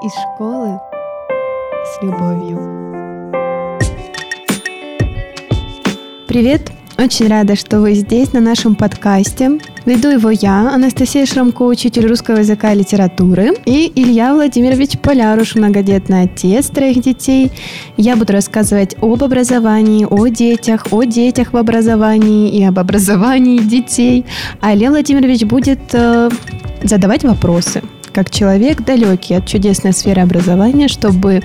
Из 0.00 0.12
школы 0.12 0.78
с 1.84 2.02
любовью. 2.04 2.56
Привет! 6.28 6.70
Очень 6.96 7.26
рада, 7.26 7.56
что 7.56 7.80
вы 7.80 7.94
здесь, 7.94 8.32
на 8.32 8.38
нашем 8.38 8.76
подкасте. 8.76 9.58
Веду 9.86 10.10
его 10.10 10.30
я, 10.30 10.72
Анастасия 10.72 11.26
Шрамко, 11.26 11.62
учитель 11.62 12.06
русского 12.06 12.36
языка 12.36 12.74
и 12.74 12.78
литературы, 12.78 13.54
и 13.64 13.90
Илья 13.92 14.34
Владимирович 14.34 15.00
Поляруш, 15.00 15.56
многодетный 15.56 16.22
отец 16.22 16.68
троих 16.68 17.02
детей. 17.02 17.50
Я 17.96 18.14
буду 18.14 18.32
рассказывать 18.32 18.94
об 19.00 19.24
образовании, 19.24 20.06
о 20.08 20.28
детях, 20.28 20.86
о 20.92 21.02
детях 21.02 21.52
в 21.52 21.56
образовании 21.56 22.50
и 22.50 22.62
об 22.62 22.78
образовании 22.78 23.58
детей. 23.58 24.24
А 24.60 24.74
Илья 24.74 24.90
Владимирович 24.90 25.42
будет 25.42 25.80
э, 25.92 26.30
задавать 26.84 27.24
вопросы, 27.24 27.82
как 28.18 28.30
человек 28.30 28.84
далекий 28.84 29.34
от 29.34 29.46
чудесной 29.46 29.92
сферы 29.92 30.22
образования, 30.22 30.88
чтобы 30.88 31.40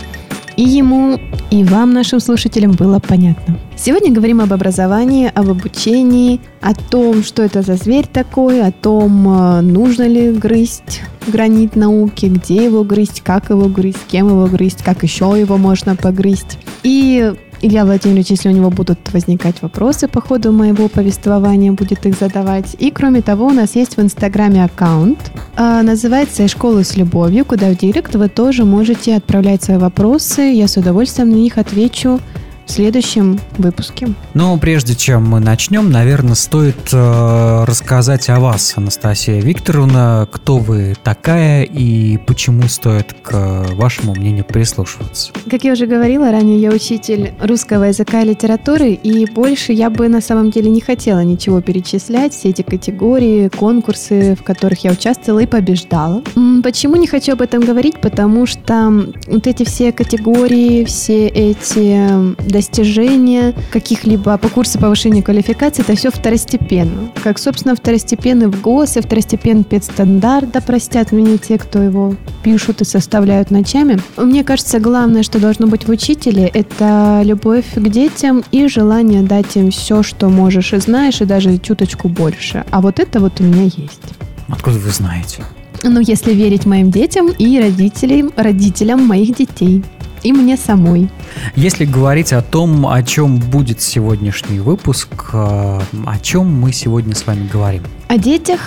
и 0.56 0.64
ему, 0.64 1.20
и 1.52 1.64
вам, 1.64 1.94
нашим 1.94 2.20
слушателям, 2.20 2.72
было 2.72 2.98
понятно. 2.98 3.60
Сегодня 3.76 4.12
говорим 4.12 4.42
об 4.42 4.52
образовании, 4.52 5.32
об 5.36 5.52
обучении, 5.52 6.42
о 6.62 6.74
том, 6.74 7.24
что 7.24 7.44
это 7.44 7.62
за 7.62 7.76
зверь 7.76 8.08
такой, 8.12 8.64
о 8.64 8.72
том, 8.72 9.12
э, 9.30 9.62
нужно 9.62 10.08
ли 10.08 10.32
грызть 10.32 11.04
гранит 11.28 11.76
науки, 11.76 12.26
где 12.26 12.66
его 12.66 12.84
грызть, 12.84 13.22
как 13.22 13.52
его 13.52 13.68
грызть, 13.68 14.08
кем 14.08 14.30
его 14.30 14.48
грызть, 14.48 14.82
как 14.82 15.04
еще 15.04 15.36
его 15.40 15.58
можно 15.58 15.96
погрызть. 15.96 16.58
И 16.82 17.36
Илья 17.64 17.86
Владимирович, 17.86 18.28
если 18.28 18.50
у 18.50 18.52
него 18.52 18.70
будут 18.70 19.00
возникать 19.14 19.62
вопросы 19.62 20.10
по 20.10 20.20
ходу 20.20 20.52
моего 20.52 20.90
повествования, 20.90 21.72
будет 21.72 22.06
их 22.06 22.20
задавать. 22.20 22.76
И 22.78 22.92
кроме 22.92 23.22
того, 23.22 23.46
у 23.46 23.52
нас 23.52 23.76
есть 23.76 23.96
в 23.96 24.02
Инстаграме 24.02 24.66
аккаунт, 24.66 25.18
э, 25.56 25.82
называется 25.82 26.46
«Школа 26.50 26.84
с 26.84 26.98
любовью», 26.98 27.46
куда 27.46 27.70
в 27.70 27.78
директ 27.78 28.16
вы 28.16 28.28
тоже 28.28 28.66
можете 28.66 29.16
отправлять 29.16 29.64
свои 29.64 29.78
вопросы. 29.78 30.42
Я 30.42 30.68
с 30.68 30.76
удовольствием 30.76 31.30
на 31.30 31.36
них 31.36 31.58
отвечу 31.58 32.20
в 32.66 32.72
следующем 32.72 33.40
выпуске. 33.58 34.08
Но 34.34 34.58
прежде 34.58 34.96
чем 34.96 35.28
мы 35.28 35.40
начнем, 35.40 35.92
наверное, 35.92 36.36
стоит 36.36 36.90
э, 36.92 37.64
рассказать 37.66 38.30
о 38.30 38.40
вас, 38.40 38.74
Анастасия 38.76 39.42
Викторовна, 39.42 40.28
кто 40.32 40.58
вы 40.58 40.96
такая 41.04 41.64
и 41.64 42.18
почему 42.18 42.64
стоит 42.68 43.16
к 43.22 43.66
вашему 43.72 44.14
мнению 44.16 44.46
прислушиваться. 44.46 45.32
Как 45.50 45.64
я 45.64 45.74
уже 45.74 45.86
говорила 45.86 46.32
ранее, 46.32 46.60
я 46.60 46.72
учитель 46.72 47.34
русского 47.42 47.86
языка 47.86 48.22
и 48.22 48.26
литературы, 48.26 48.92
и 48.92 49.26
больше 49.26 49.74
я 49.74 49.90
бы 49.90 50.08
на 50.08 50.22
самом 50.22 50.52
деле 50.52 50.70
не 50.70 50.82
хотела 50.82 51.24
ничего 51.24 51.62
перечислять, 51.62 52.34
все 52.34 52.50
эти 52.50 52.62
категории, 52.62 53.50
конкурсы, 53.50 54.36
в 54.36 54.44
которых 54.44 54.84
я 54.84 54.92
участвовала 54.92 55.40
и 55.40 55.46
побеждала. 55.46 56.22
Почему 56.64 56.96
не 56.96 57.08
хочу 57.08 57.34
об 57.34 57.42
этом 57.42 57.62
говорить? 57.62 58.00
Потому 58.00 58.46
что 58.46 58.92
вот 59.28 59.48
эти 59.48 59.64
все 59.64 59.92
категории, 59.92 60.86
все 60.86 61.28
эти 61.28 62.53
достижения 62.54 63.54
каких-либо 63.72 64.38
по 64.38 64.48
курсу 64.48 64.80
повышения 64.80 65.22
квалификации, 65.22 65.82
это 65.82 65.96
все 65.96 66.12
второстепенно. 66.12 67.10
Как, 67.24 67.40
собственно, 67.40 67.76
второстепенный 67.76 68.48
в 68.48 68.62
ГОС 68.62 68.96
и 68.96 69.02
второстепенный 69.02 69.66
педстандарт, 69.66 70.52
да 70.52 70.62
простят 70.62 71.12
меня 71.12 71.38
те, 71.38 71.58
кто 71.58 71.82
его 71.82 72.16
пишут 72.44 72.82
и 72.82 72.86
составляют 72.86 73.52
ночами. 73.52 74.00
Мне 74.16 74.44
кажется, 74.44 74.80
главное, 74.80 75.24
что 75.24 75.40
должно 75.40 75.68
быть 75.68 75.88
в 75.88 75.92
учителе, 75.92 76.50
это 76.54 77.22
любовь 77.26 77.66
к 77.76 77.90
детям 77.90 78.44
и 78.52 78.68
желание 78.68 79.24
дать 79.24 79.56
им 79.56 79.72
все, 79.72 80.04
что 80.04 80.30
можешь 80.30 80.74
и 80.74 80.78
знаешь, 80.78 81.22
и 81.22 81.26
даже 81.26 81.58
чуточку 81.58 82.08
больше. 82.08 82.64
А 82.72 82.80
вот 82.82 83.00
это 83.00 83.20
вот 83.20 83.42
у 83.42 83.44
меня 83.44 83.64
есть. 83.64 84.14
Откуда 84.48 84.78
вы 84.78 84.92
знаете? 84.92 85.44
Ну, 85.84 86.00
если 86.00 86.34
верить 86.34 86.66
моим 86.66 86.92
детям 86.92 87.30
и 87.32 87.60
родителям, 87.60 88.32
родителям 88.38 89.06
моих 89.06 89.36
детей 89.36 89.84
и 90.24 90.32
мне 90.32 90.58
самой. 90.58 91.10
Если 91.56 91.86
говорить 91.86 92.34
о 92.34 92.42
том, 92.42 92.88
о 92.88 93.04
чем 93.04 93.38
будет 93.38 93.82
сегодняшний 93.82 94.60
выпуск, 94.60 95.10
э, 95.34 95.80
о 96.06 96.20
чем 96.22 96.48
мы 96.60 96.72
сегодня 96.72 97.16
с 97.16 97.26
вами 97.28 97.48
говорим? 97.52 97.84
О 98.08 98.18
детях, 98.18 98.60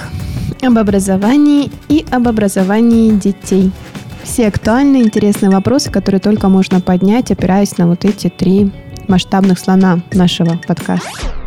об 0.63 0.79
образовании 0.79 1.71
и 1.89 2.05
об 2.11 2.29
образовании 2.29 3.11
детей. 3.11 3.71
Все 4.23 4.49
актуальные, 4.49 5.05
интересные 5.05 5.51
вопросы, 5.51 5.91
которые 5.91 6.21
только 6.21 6.49
можно 6.49 6.81
поднять, 6.81 7.31
опираясь 7.31 7.79
на 7.79 7.87
вот 7.87 8.05
эти 8.05 8.29
три 8.29 8.73
масштабных 9.09 9.59
слона 9.59 10.01
нашего 10.13 10.59
подкаста. 10.67 11.46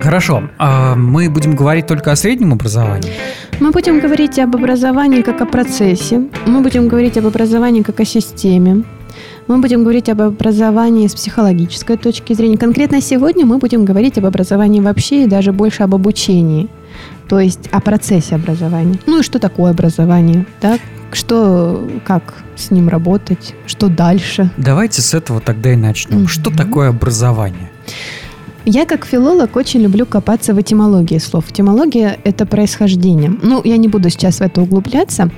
Хорошо. 0.00 0.44
А 0.58 0.94
мы 0.96 1.28
будем 1.28 1.54
говорить 1.54 1.86
только 1.86 2.10
о 2.12 2.16
среднем 2.16 2.52
образовании? 2.52 3.12
Мы 3.60 3.70
будем 3.70 4.00
говорить 4.00 4.38
об 4.38 4.56
образовании 4.56 5.22
как 5.22 5.40
о 5.42 5.46
процессе. 5.46 6.22
Мы 6.46 6.62
будем 6.62 6.88
говорить 6.88 7.18
об 7.18 7.26
образовании 7.26 7.82
как 7.82 8.00
о 8.00 8.04
системе. 8.04 8.82
Мы 9.46 9.58
будем 9.58 9.82
говорить 9.82 10.08
об 10.08 10.22
образовании 10.22 11.06
с 11.06 11.14
психологической 11.14 11.96
точки 11.96 12.32
зрения. 12.32 12.56
Конкретно 12.56 13.00
сегодня 13.02 13.44
мы 13.44 13.58
будем 13.58 13.84
говорить 13.84 14.16
об 14.16 14.24
образовании 14.24 14.80
вообще 14.80 15.24
и 15.24 15.26
даже 15.26 15.52
больше 15.52 15.82
об 15.82 15.94
обучении. 15.94 16.68
То 17.28 17.38
есть 17.38 17.68
о 17.70 17.80
процессе 17.80 18.36
образования. 18.36 18.98
Ну 19.06 19.20
и 19.20 19.22
что 19.22 19.38
такое 19.38 19.72
образование, 19.72 20.46
да? 20.62 20.78
Что, 21.12 21.88
как 22.04 22.34
с 22.56 22.70
ним 22.70 22.88
работать, 22.88 23.54
что 23.66 23.88
дальше. 23.88 24.50
Давайте 24.56 25.02
с 25.02 25.12
этого 25.12 25.40
тогда 25.40 25.72
и 25.72 25.76
начнем. 25.76 26.22
Mm-hmm. 26.22 26.28
Что 26.28 26.50
такое 26.50 26.88
образование? 26.88 27.70
Я 28.66 28.84
как 28.84 29.06
филолог 29.06 29.56
очень 29.56 29.80
люблю 29.80 30.04
копаться 30.04 30.54
в 30.54 30.60
этимологии 30.60 31.18
слов. 31.18 31.50
Этимология– 31.50 32.18
это 32.24 32.44
происхождение. 32.44 33.32
Ну, 33.42 33.62
я 33.64 33.78
не 33.78 33.88
буду 33.88 34.10
сейчас 34.10 34.38
в 34.38 34.42
это 34.42 34.60
углубляться. 34.60 35.30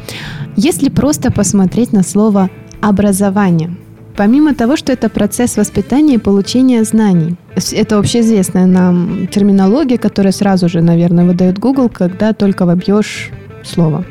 Если 0.57 0.89
просто 0.91 1.31
посмотреть 1.31 1.93
на 1.93 2.03
слово 2.03 2.51
«образование», 2.81 3.77
Помимо 4.15 4.55
того, 4.55 4.77
что 4.77 4.93
это 4.93 5.09
процесс 5.09 5.57
воспитания 5.57 6.17
и 6.17 6.19
получения 6.19 6.85
знаний. 6.85 7.37
Это 7.73 7.99
общеизвестная 7.99 8.67
нам 8.67 9.27
терминология, 9.27 9.97
которая 9.97 10.33
сразу 10.33 10.69
же, 10.69 10.83
наверное, 10.83 11.25
выдает 11.25 11.59
Google, 11.59 11.89
когда 11.89 12.35
только 12.35 12.67
вобьешь 12.67 13.31
слово. 13.65 14.05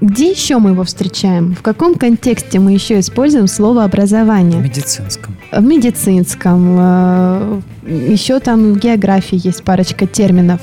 Где 0.00 0.30
еще 0.30 0.58
мы 0.58 0.70
его 0.70 0.84
встречаем? 0.84 1.54
В 1.54 1.60
каком 1.60 1.94
контексте 1.94 2.58
мы 2.58 2.72
еще 2.72 3.00
используем 3.00 3.46
слово 3.46 3.84
образование? 3.84 4.58
В 4.58 4.64
медицинском. 4.64 5.36
В 5.52 5.62
медицинском. 5.62 6.76
Э, 6.78 7.60
еще 7.86 8.40
там 8.40 8.72
в 8.72 8.78
географии 8.78 9.38
есть 9.46 9.62
парочка 9.62 10.06
терминов. 10.06 10.60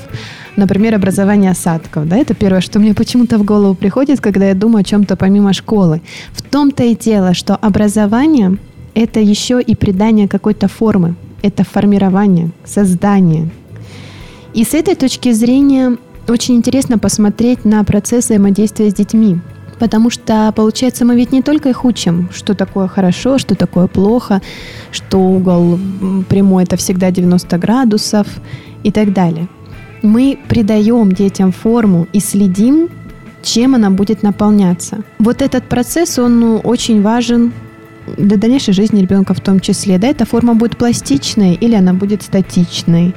Например, 0.56 0.96
образование 0.96 1.52
осадков. 1.52 2.08
Да? 2.08 2.16
Это 2.16 2.34
первое, 2.34 2.60
что 2.60 2.80
мне 2.80 2.94
почему-то 2.94 3.38
в 3.38 3.44
голову 3.44 3.76
приходит, 3.76 4.20
когда 4.20 4.48
я 4.48 4.54
думаю 4.54 4.80
о 4.80 4.84
чем-то 4.84 5.14
помимо 5.14 5.52
школы. 5.52 6.00
В 6.32 6.42
том-то 6.42 6.82
и 6.82 6.96
дело, 6.96 7.32
что 7.32 7.54
образование– 7.54 8.56
это 8.94 9.20
еще 9.20 9.60
и 9.60 9.76
придание 9.76 10.26
какой-то 10.26 10.66
формы. 10.66 11.14
Это 11.42 11.62
формирование, 11.62 12.50
создание. 12.64 13.50
И 14.52 14.64
с 14.64 14.74
этой 14.74 14.96
точки 14.96 15.30
зрения 15.30 15.96
очень 16.32 16.56
интересно 16.56 16.98
посмотреть 16.98 17.64
на 17.64 17.82
процесс 17.84 18.26
взаимодействия 18.26 18.90
с 18.90 18.94
детьми. 18.94 19.38
Потому 19.78 20.10
что, 20.10 20.52
получается, 20.56 21.04
мы 21.04 21.14
ведь 21.14 21.32
не 21.32 21.42
только 21.42 21.68
их 21.68 21.84
учим, 21.84 22.28
что 22.32 22.54
такое 22.54 22.88
хорошо, 22.88 23.38
что 23.38 23.54
такое 23.54 23.86
плохо, 23.86 24.42
что 24.90 25.18
угол 25.18 25.78
прямой– 26.28 26.62
это 26.64 26.76
всегда 26.76 27.10
90 27.10 27.58
градусов 27.58 28.26
и 28.82 28.90
так 28.90 29.12
далее. 29.12 29.48
Мы 30.02 30.38
придаем 30.48 31.12
детям 31.12 31.52
форму 31.52 32.06
и 32.12 32.20
следим, 32.20 32.88
чем 33.42 33.74
она 33.74 33.90
будет 33.90 34.22
наполняться. 34.22 34.98
Вот 35.18 35.42
этот 35.42 35.64
процесс, 35.64 36.18
он 36.18 36.40
ну, 36.40 36.56
очень 36.58 37.02
важен 37.02 37.52
для 38.16 38.36
дальнейшей 38.36 38.74
жизни 38.74 39.00
ребенка 39.00 39.34
в 39.34 39.40
том 39.40 39.60
числе. 39.60 39.98
Да, 39.98 40.08
эта 40.08 40.24
форма 40.24 40.54
будет 40.54 40.76
пластичной 40.76 41.54
или 41.54 41.74
она 41.74 41.94
будет 41.94 42.22
статичной 42.22 43.14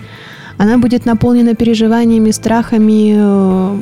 она 0.62 0.78
будет 0.78 1.08
наполнена 1.08 1.56
переживаниями, 1.56 2.30
страхами, 2.30 3.16
э, 3.16 3.78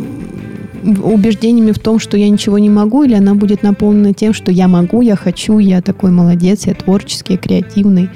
убеждениями 1.04 1.74
в 1.74 1.80
том, 1.80 2.00
что 2.00 2.16
я 2.16 2.30
ничего 2.30 2.58
не 2.58 2.70
могу, 2.70 3.04
или 3.04 3.16
она 3.16 3.36
будет 3.36 3.64
наполнена 3.64 4.14
тем, 4.14 4.34
что 4.34 4.50
я 4.50 4.70
могу, 4.70 5.02
я 5.02 5.18
хочу, 5.18 5.60
я 5.60 5.82
такой 5.82 6.12
молодец, 6.12 6.68
я 6.68 6.74
творческий, 6.74 7.36
креативный. 7.36 8.10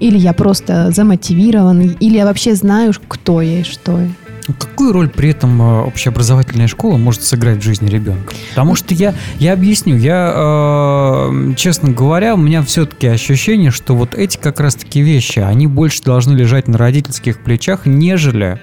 Или 0.00 0.18
я 0.18 0.32
просто 0.32 0.90
замотивирован, 0.90 1.94
или 2.00 2.16
я 2.16 2.24
вообще 2.24 2.56
знаю, 2.56 2.92
кто 3.06 3.40
я 3.42 3.60
и 3.60 3.62
что 3.62 4.00
я. 4.00 4.08
Ну, 4.48 4.54
какую 4.58 4.92
роль 4.92 5.10
при 5.10 5.30
этом 5.30 5.60
э, 5.60 5.82
общеобразовательная 5.82 6.68
школа 6.68 6.96
может 6.96 7.22
сыграть 7.22 7.58
в 7.58 7.62
жизни 7.62 7.88
ребенка? 7.88 8.34
Потому 8.50 8.74
что 8.74 8.94
я, 8.94 9.14
я 9.38 9.52
объясню, 9.52 9.96
я, 9.96 10.32
э, 10.34 11.52
честно 11.56 11.92
говоря, 11.92 12.34
у 12.34 12.38
меня 12.38 12.62
все-таки 12.62 13.06
ощущение, 13.06 13.70
что 13.70 13.94
вот 13.94 14.14
эти 14.14 14.38
как 14.38 14.60
раз-таки 14.60 15.02
вещи, 15.02 15.40
они 15.40 15.66
больше 15.66 16.02
должны 16.02 16.34
лежать 16.34 16.66
на 16.66 16.78
родительских 16.78 17.42
плечах, 17.44 17.84
нежели 17.84 18.60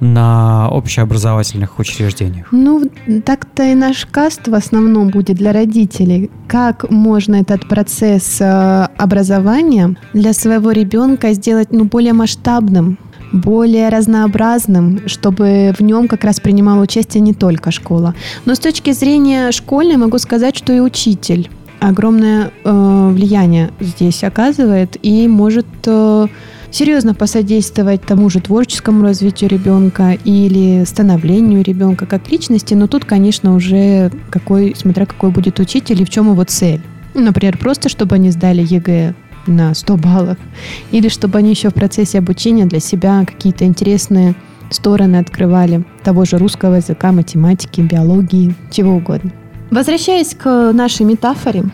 на 0.00 0.70
общеобразовательных 0.70 1.78
учреждениях. 1.78 2.48
Ну, 2.50 2.90
так-то 3.24 3.62
и 3.64 3.74
наш 3.74 4.06
каст 4.06 4.48
в 4.48 4.54
основном 4.54 5.08
будет 5.08 5.36
для 5.36 5.52
родителей. 5.52 6.30
Как 6.48 6.90
можно 6.90 7.36
этот 7.36 7.68
процесс 7.68 8.40
э, 8.40 8.88
образования 8.96 9.96
для 10.14 10.32
своего 10.32 10.72
ребенка 10.72 11.34
сделать 11.34 11.72
ну, 11.72 11.84
более 11.84 12.14
масштабным? 12.14 12.98
Более 13.36 13.88
разнообразным, 13.88 15.00
чтобы 15.06 15.72
в 15.78 15.82
нем 15.82 16.08
как 16.08 16.24
раз 16.24 16.40
принимала 16.40 16.82
участие 16.82 17.20
не 17.20 17.34
только 17.34 17.70
школа. 17.70 18.14
Но 18.44 18.54
с 18.54 18.58
точки 18.58 18.92
зрения 18.92 19.52
школьной 19.52 19.96
могу 19.96 20.18
сказать, 20.18 20.56
что 20.56 20.72
и 20.72 20.80
учитель 20.80 21.50
огромное 21.80 22.50
э, 22.64 23.10
влияние 23.12 23.70
здесь 23.80 24.24
оказывает 24.24 24.96
и 25.02 25.28
может 25.28 25.66
э, 25.86 26.26
серьезно 26.70 27.14
посодействовать 27.14 28.02
тому 28.02 28.28
же 28.30 28.40
творческому 28.40 29.02
развитию 29.02 29.50
ребенка 29.50 30.16
или 30.24 30.84
становлению 30.84 31.62
ребенка 31.62 32.06
как 32.06 32.30
личности, 32.30 32.74
но 32.74 32.86
тут, 32.86 33.04
конечно, 33.04 33.54
уже 33.54 34.10
какой, 34.30 34.74
смотря 34.76 35.06
какой 35.06 35.30
будет 35.30 35.60
учитель 35.60 36.02
и 36.02 36.04
в 36.04 36.10
чем 36.10 36.30
его 36.30 36.44
цель. 36.44 36.80
Например, 37.14 37.56
просто 37.56 37.88
чтобы 37.88 38.16
они 38.16 38.30
сдали 38.30 38.62
ЕГЭ 38.62 39.14
на 39.46 39.74
100 39.74 39.96
баллов, 39.96 40.38
или 40.90 41.08
чтобы 41.08 41.38
они 41.38 41.50
еще 41.50 41.70
в 41.70 41.74
процессе 41.74 42.18
обучения 42.18 42.66
для 42.66 42.80
себя 42.80 43.24
какие-то 43.24 43.64
интересные 43.64 44.34
стороны 44.70 45.16
открывали 45.16 45.84
того 46.02 46.24
же 46.24 46.38
русского 46.38 46.76
языка, 46.76 47.12
математики, 47.12 47.80
биологии, 47.80 48.54
чего 48.70 48.96
угодно. 48.96 49.32
Возвращаясь 49.70 50.34
к 50.34 50.72
нашей 50.72 51.06
метафоре, 51.06 51.64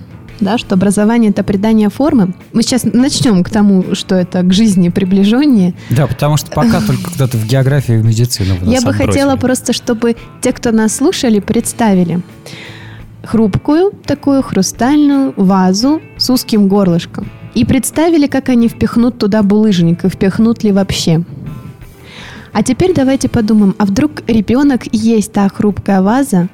да, 0.40 0.58
что 0.58 0.74
образование 0.74 1.30
это 1.30 1.44
придание 1.44 1.88
формы. 1.88 2.34
Мы 2.52 2.62
сейчас 2.62 2.84
начнем 2.84 3.44
к 3.44 3.50
тому, 3.50 3.94
что 3.94 4.16
это 4.16 4.42
к 4.42 4.52
жизни 4.52 4.88
приближеннее. 4.88 5.74
Да, 5.90 6.06
потому 6.06 6.36
что 6.36 6.50
пока 6.50 6.80
только 6.86 7.04
когда-то 7.04 7.36
в 7.36 7.46
географии 7.46 7.94
и 7.94 7.98
в 7.98 8.04
медицину. 8.04 8.56
Я 8.62 8.80
бы 8.80 8.92
хотела 8.92 9.36
просто, 9.36 9.72
чтобы 9.72 10.16
те, 10.40 10.52
кто 10.52 10.72
нас 10.72 10.96
слушали, 10.96 11.38
представили 11.38 12.22
хрупкую 13.24 13.92
такую 14.04 14.42
хрустальную 14.42 15.32
вазу 15.36 16.02
с 16.16 16.28
узким 16.28 16.66
горлышком. 16.66 17.30
И 17.54 17.64
представили, 17.64 18.26
как 18.26 18.48
они 18.48 18.68
впихнут 18.68 19.18
туда 19.18 19.42
булыжник 19.42 20.04
и 20.04 20.08
впихнут 20.08 20.62
ли 20.64 20.72
вообще. 20.72 21.22
А 22.52 22.62
теперь 22.62 22.92
давайте 22.94 23.28
подумаем, 23.28 23.74
а 23.78 23.86
вдруг 23.86 24.22
ребенок 24.26 24.82
есть 24.92 25.32
та 25.32 25.48
хрупкая 25.48 26.02
ваза, 26.02 26.48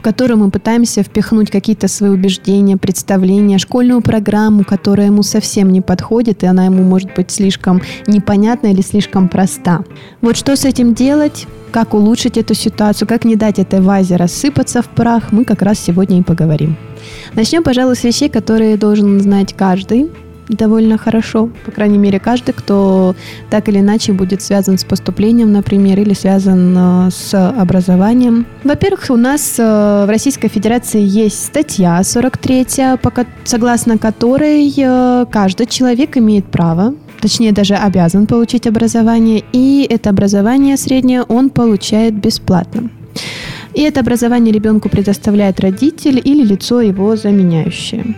в 0.00 0.02
которую 0.02 0.38
мы 0.38 0.50
пытаемся 0.50 1.02
впихнуть 1.02 1.50
какие-то 1.50 1.86
свои 1.86 2.10
убеждения, 2.10 2.78
представления, 2.78 3.58
школьную 3.58 4.00
программу, 4.00 4.64
которая 4.64 5.08
ему 5.08 5.22
совсем 5.22 5.70
не 5.70 5.82
подходит, 5.82 6.42
и 6.42 6.46
она 6.46 6.64
ему 6.64 6.82
может 6.82 7.14
быть 7.14 7.30
слишком 7.30 7.82
непонятна 8.06 8.68
или 8.68 8.80
слишком 8.80 9.28
проста. 9.28 9.84
Вот 10.22 10.38
что 10.38 10.56
с 10.56 10.64
этим 10.64 10.94
делать? 10.94 11.46
Как 11.70 11.92
улучшить 11.94 12.38
эту 12.38 12.54
ситуацию, 12.54 13.06
как 13.06 13.24
не 13.24 13.36
дать 13.36 13.58
этой 13.58 13.80
вазе 13.80 14.16
рассыпаться 14.16 14.80
в 14.80 14.88
прах, 14.88 15.32
мы 15.32 15.44
как 15.44 15.60
раз 15.62 15.78
сегодня 15.78 16.18
и 16.18 16.22
поговорим. 16.22 16.76
Начнем, 17.34 17.62
пожалуй, 17.62 17.94
с 17.94 18.02
вещей, 18.02 18.28
которые 18.28 18.76
должен 18.76 19.20
знать 19.20 19.54
каждый, 19.54 20.08
довольно 20.56 20.98
хорошо. 20.98 21.50
По 21.64 21.70
крайней 21.70 21.98
мере, 21.98 22.18
каждый, 22.18 22.52
кто 22.52 23.14
так 23.50 23.68
или 23.68 23.78
иначе 23.78 24.12
будет 24.12 24.42
связан 24.42 24.78
с 24.78 24.84
поступлением, 24.84 25.52
например, 25.52 25.98
или 26.00 26.14
связан 26.14 26.74
э, 26.76 27.10
с 27.10 27.34
образованием. 27.34 28.46
Во-первых, 28.64 29.06
у 29.10 29.16
нас 29.16 29.56
э, 29.58 29.62
в 29.62 30.08
Российской 30.08 30.48
Федерации 30.48 31.00
есть 31.00 31.44
статья 31.44 32.02
43, 32.02 32.66
согласно 33.44 33.98
которой 33.98 34.72
э, 34.76 35.26
каждый 35.30 35.66
человек 35.66 36.16
имеет 36.16 36.46
право 36.46 36.94
точнее 37.20 37.52
даже 37.52 37.74
обязан 37.74 38.26
получить 38.26 38.66
образование, 38.66 39.44
и 39.52 39.86
это 39.90 40.08
образование 40.08 40.78
среднее 40.78 41.22
он 41.22 41.50
получает 41.50 42.14
бесплатно. 42.14 42.90
И 43.74 43.82
это 43.82 44.00
образование 44.00 44.52
ребенку 44.52 44.88
предоставляет 44.88 45.60
родитель 45.60 46.20
или 46.22 46.42
лицо 46.42 46.80
его 46.80 47.16
заменяющее. 47.16 48.16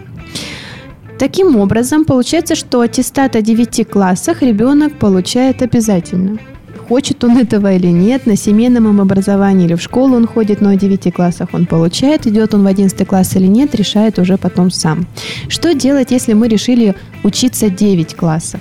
Таким 1.23 1.55
образом, 1.55 2.05
получается, 2.05 2.57
что 2.57 2.81
аттестат 2.81 3.37
о 3.37 3.43
9 3.43 3.89
классах 3.89 4.43
ребенок 4.43 4.99
получает 4.99 5.63
обязательно. 5.63 6.41
Хочет 6.89 7.23
он 7.23 7.39
этого 7.39 7.73
или 7.73 7.87
нет, 7.87 8.27
на 8.27 8.35
семейном 8.35 9.01
образовании 9.01 9.67
или 9.67 9.75
в 9.75 9.81
школу 9.81 10.17
он 10.17 10.27
ходит, 10.27 10.61
но 10.61 10.71
о 10.71 10.75
9 10.75 11.15
классах 11.15 11.51
он 11.53 11.67
получает, 11.67 12.27
идет 12.27 12.55
он 12.55 12.65
в 12.65 12.67
11 12.67 13.07
класс 13.07 13.37
или 13.37 13.47
нет, 13.47 13.73
решает 13.77 14.19
уже 14.19 14.37
потом 14.37 14.73
сам. 14.73 15.07
Что 15.47 15.75
делать, 15.75 16.11
если 16.11 16.33
мы 16.33 16.49
решили 16.49 16.97
учиться 17.23 17.71
9 17.71 18.17
классов? 18.17 18.61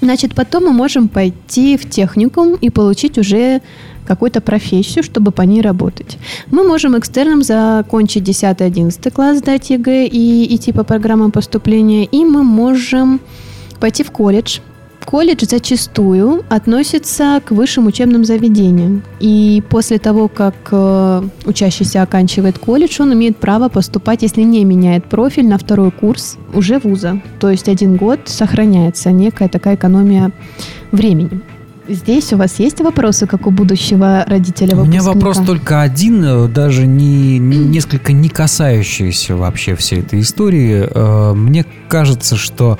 Значит, 0.00 0.34
потом 0.34 0.64
мы 0.64 0.72
можем 0.72 1.08
пойти 1.08 1.76
в 1.76 1.86
техникум 1.90 2.54
и 2.54 2.70
получить 2.70 3.18
уже 3.18 3.60
какую-то 4.08 4.40
профессию, 4.40 5.04
чтобы 5.04 5.30
по 5.30 5.42
ней 5.42 5.60
работать. 5.60 6.18
Мы 6.50 6.66
можем 6.66 6.98
экстерном 6.98 7.42
закончить 7.42 8.28
10-11 8.28 9.10
класс, 9.10 9.38
сдать 9.38 9.70
ЕГЭ 9.70 10.06
и 10.06 10.54
идти 10.54 10.72
по 10.72 10.82
программам 10.82 11.30
поступления, 11.30 12.04
и 12.04 12.24
мы 12.24 12.42
можем 12.42 13.20
пойти 13.78 14.02
в 14.02 14.10
колледж, 14.10 14.58
колледж 15.08 15.44
зачастую 15.46 16.44
относится 16.50 17.40
к 17.42 17.50
высшим 17.52 17.86
учебным 17.86 18.24
заведениям. 18.24 19.02
И 19.20 19.62
после 19.70 19.98
того, 19.98 20.28
как 20.28 20.54
э, 20.70 21.22
учащийся 21.46 22.02
оканчивает 22.02 22.58
колледж, 22.58 23.00
он 23.00 23.14
имеет 23.14 23.38
право 23.38 23.70
поступать, 23.70 24.22
если 24.22 24.42
не 24.42 24.64
меняет 24.64 25.04
профиль, 25.04 25.48
на 25.48 25.56
второй 25.56 25.90
курс 25.92 26.36
уже 26.52 26.78
вуза. 26.78 27.22
То 27.40 27.50
есть 27.50 27.68
один 27.68 27.96
год 27.96 28.20
сохраняется 28.26 29.10
некая 29.10 29.48
такая 29.48 29.76
экономия 29.76 30.30
времени. 30.92 31.40
Здесь 31.88 32.34
у 32.34 32.36
вас 32.36 32.58
есть 32.58 32.80
вопросы, 32.80 33.26
как 33.26 33.46
у 33.46 33.50
будущего 33.50 34.22
родителя 34.26 34.76
У 34.76 34.84
меня 34.84 35.02
вопрос 35.02 35.38
только 35.38 35.80
один, 35.80 36.22
э, 36.22 36.48
даже 36.48 36.86
не, 36.86 37.38
не 37.38 37.56
несколько 37.78 38.12
не 38.12 38.28
касающийся 38.28 39.36
вообще 39.36 39.74
всей 39.74 40.00
этой 40.00 40.20
истории. 40.20 40.86
Э, 40.86 41.32
мне 41.32 41.64
кажется, 41.88 42.36
что 42.36 42.78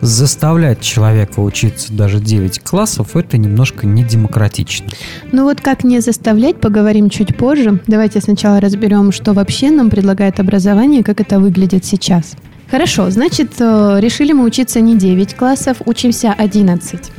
заставлять 0.00 0.80
человека 0.80 1.40
учиться 1.40 1.92
даже 1.92 2.18
9 2.18 2.60
классов, 2.60 3.14
это 3.14 3.38
немножко 3.38 3.86
недемократично. 3.86 4.88
Ну 5.30 5.44
вот 5.44 5.60
как 5.60 5.84
не 5.84 6.00
заставлять, 6.00 6.56
поговорим 6.56 7.08
чуть 7.08 7.36
позже. 7.36 7.80
Давайте 7.86 8.20
сначала 8.20 8.60
разберем, 8.60 9.12
что 9.12 9.32
вообще 9.32 9.70
нам 9.70 9.90
предлагает 9.90 10.40
образование, 10.40 11.04
как 11.04 11.20
это 11.20 11.38
выглядит 11.38 11.84
сейчас. 11.84 12.34
Хорошо, 12.70 13.10
значит, 13.10 13.52
э, 13.58 13.98
решили 14.00 14.32
мы 14.32 14.44
учиться 14.44 14.80
не 14.80 14.96
9 14.96 15.34
классов, 15.34 15.78
учимся 15.86 16.32
11. 16.32 17.10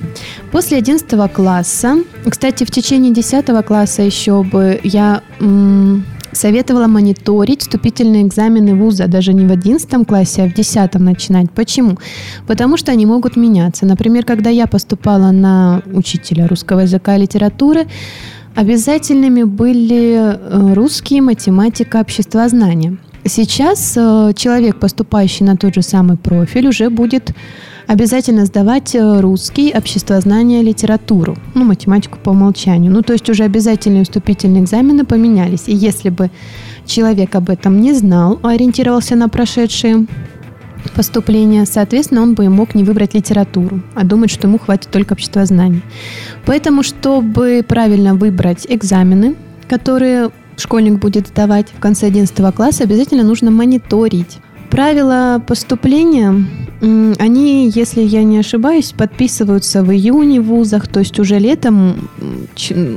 После 0.52 0.78
11 0.78 1.28
класса, 1.28 1.98
кстати, 2.30 2.64
в 2.64 2.72
течение 2.72 3.12
10 3.14 3.62
класса 3.64 4.02
еще 4.02 4.44
бы 4.44 4.80
я 4.84 5.22
м- 5.42 6.06
советовала 6.32 6.88
мониторить 6.88 7.64
вступительные 7.64 8.24
экзамены 8.24 8.76
вуза 8.76 9.08
даже 9.08 9.34
не 9.34 9.46
в 9.46 9.52
11 9.52 10.06
классе, 10.06 10.44
а 10.44 10.48
в 10.48 10.54
10 10.54 11.00
начинать. 11.00 11.52
Почему? 11.52 11.98
Потому 12.48 12.78
что 12.78 12.94
они 12.94 13.06
могут 13.06 13.36
меняться. 13.36 13.86
Например, 13.86 14.24
когда 14.24 14.50
я 14.50 14.68
поступала 14.68 15.32
на 15.32 15.82
учителя 15.94 16.48
русского 16.48 16.80
языка 16.82 17.18
и 17.18 17.22
литературы, 17.22 17.88
обязательными 18.56 19.44
были 19.44 20.16
э, 20.18 20.74
русский, 20.74 21.20
математика, 21.20 22.00
обществознание– 22.00 22.98
Сейчас 23.24 23.94
э, 23.96 24.34
человек, 24.36 24.80
поступающий 24.80 25.46
на 25.46 25.56
тот 25.56 25.76
же 25.76 25.84
самый 25.84 26.18
профиль, 26.18 26.68
уже 26.68 26.90
будет 26.90 27.32
обязательно 27.86 28.46
сдавать 28.46 28.96
э, 28.96 29.20
русский, 29.20 29.72
обществознание, 29.76 30.64
литературу, 30.64 31.38
ну, 31.54 31.64
математику 31.64 32.18
по 32.18 32.32
умолчанию. 32.32 32.92
Ну, 32.92 33.04
то 33.04 33.14
есть 33.14 33.30
уже 33.30 33.44
обязательные 33.44 34.06
вступительные 34.06 34.64
экзамены 34.64 35.06
поменялись. 35.06 35.64
И 35.68 35.76
если 35.76 36.10
бы 36.10 36.32
человек 36.86 37.36
об 37.36 37.50
этом 37.50 37.80
не 37.80 37.94
знал, 37.94 38.40
а 38.42 38.50
ориентировался 38.50 39.16
на 39.16 39.30
прошедшие 39.30 40.08
поступления, 40.96 41.66
соответственно, 41.66 42.24
он 42.24 42.34
бы 42.34 42.50
мог 42.50 42.74
не 42.74 42.84
выбрать 42.84 43.14
литературу, 43.14 43.82
а 43.94 44.04
думать, 44.04 44.32
что 44.32 44.48
ему 44.48 44.58
хватит 44.58 44.90
только 44.90 45.14
обществознания. 45.14 45.82
Поэтому, 46.46 46.82
чтобы 46.82 47.64
правильно 47.68 48.16
выбрать 48.16 48.66
экзамены, 48.68 49.36
которые 49.70 50.32
школьник 50.58 51.00
будет 51.00 51.28
сдавать 51.28 51.68
в 51.76 51.80
конце 51.80 52.08
11 52.08 52.56
класса, 52.56 52.84
обязательно 52.84 53.24
нужно 53.24 53.52
мониторить. 53.52 54.40
Правила 54.70 55.44
поступления, 55.46 56.46
они, 57.20 57.70
если 57.76 58.02
я 58.02 58.24
не 58.24 58.38
ошибаюсь, 58.38 58.94
подписываются 58.94 59.84
в 59.84 59.92
июне 59.92 60.40
в 60.40 60.46
вузах, 60.46 60.88
то 60.88 61.00
есть 61.00 61.20
уже 61.20 61.40
летом 61.40 62.10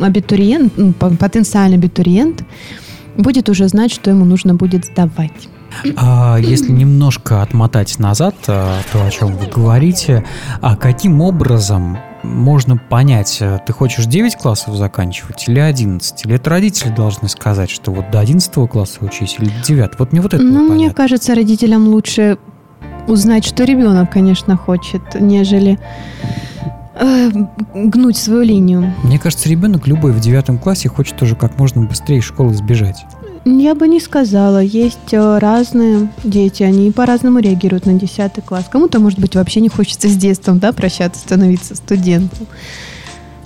абитуриент, 0.00 0.72
потенциальный 0.98 1.76
абитуриент 1.76 2.44
будет 3.16 3.48
уже 3.48 3.66
знать, 3.68 3.92
что 3.92 4.10
ему 4.10 4.24
нужно 4.24 4.54
будет 4.54 4.84
сдавать. 4.84 5.48
А 5.96 6.38
если 6.38 6.70
немножко 6.70 7.42
отмотать 7.42 7.98
назад, 7.98 8.36
а, 8.46 8.78
то, 8.92 9.04
о 9.04 9.10
чем 9.10 9.36
вы 9.36 9.46
говорите, 9.46 10.24
а 10.60 10.76
каким 10.76 11.20
образом 11.20 11.98
можно 12.24 12.76
понять, 12.76 13.38
э, 13.40 13.58
ты 13.64 13.72
хочешь 13.72 14.06
9 14.06 14.36
классов 14.36 14.74
заканчивать 14.74 15.48
или 15.48 15.58
11? 15.58 16.24
Или 16.24 16.36
это 16.36 16.50
родители 16.50 16.90
должны 16.90 17.28
сказать, 17.28 17.70
что 17.70 17.92
вот 17.92 18.10
до 18.10 18.20
11 18.20 18.66
класса 18.66 18.98
учись 19.02 19.36
или 19.38 19.46
до 19.46 19.64
9? 19.66 19.98
Вот 19.98 20.12
мне 20.12 20.20
вот 20.20 20.34
это 20.34 20.42
Ну, 20.42 20.72
мне 20.72 20.90
кажется, 20.90 21.34
родителям 21.34 21.88
лучше 21.88 22.38
узнать, 23.06 23.44
что 23.44 23.64
ребенок, 23.64 24.10
конечно, 24.10 24.56
хочет, 24.56 25.02
нежели 25.20 25.78
э, 26.94 27.30
гнуть 27.74 28.16
свою 28.16 28.42
линию. 28.42 28.92
Мне 29.02 29.18
кажется, 29.18 29.48
ребенок 29.48 29.86
любой 29.86 30.12
в 30.12 30.20
девятом 30.20 30.58
классе 30.58 30.88
хочет 30.88 31.16
тоже 31.16 31.36
как 31.36 31.58
можно 31.58 31.82
быстрее 31.82 32.18
из 32.18 32.24
школы 32.24 32.54
сбежать. 32.54 33.04
Я 33.44 33.74
бы 33.74 33.88
не 33.88 34.00
сказала. 34.00 34.62
Есть 34.62 35.12
э, 35.12 35.38
разные 35.38 36.08
дети, 36.22 36.62
они 36.62 36.90
по-разному 36.90 37.40
реагируют 37.40 37.84
на 37.84 37.92
10 37.92 38.44
класс. 38.44 38.66
Кому-то, 38.70 39.00
может 39.00 39.18
быть, 39.18 39.34
вообще 39.34 39.60
не 39.60 39.68
хочется 39.68 40.08
с 40.08 40.16
детством 40.16 40.58
да, 40.58 40.72
прощаться, 40.72 41.20
становиться 41.20 41.74
студентом. 41.74 42.46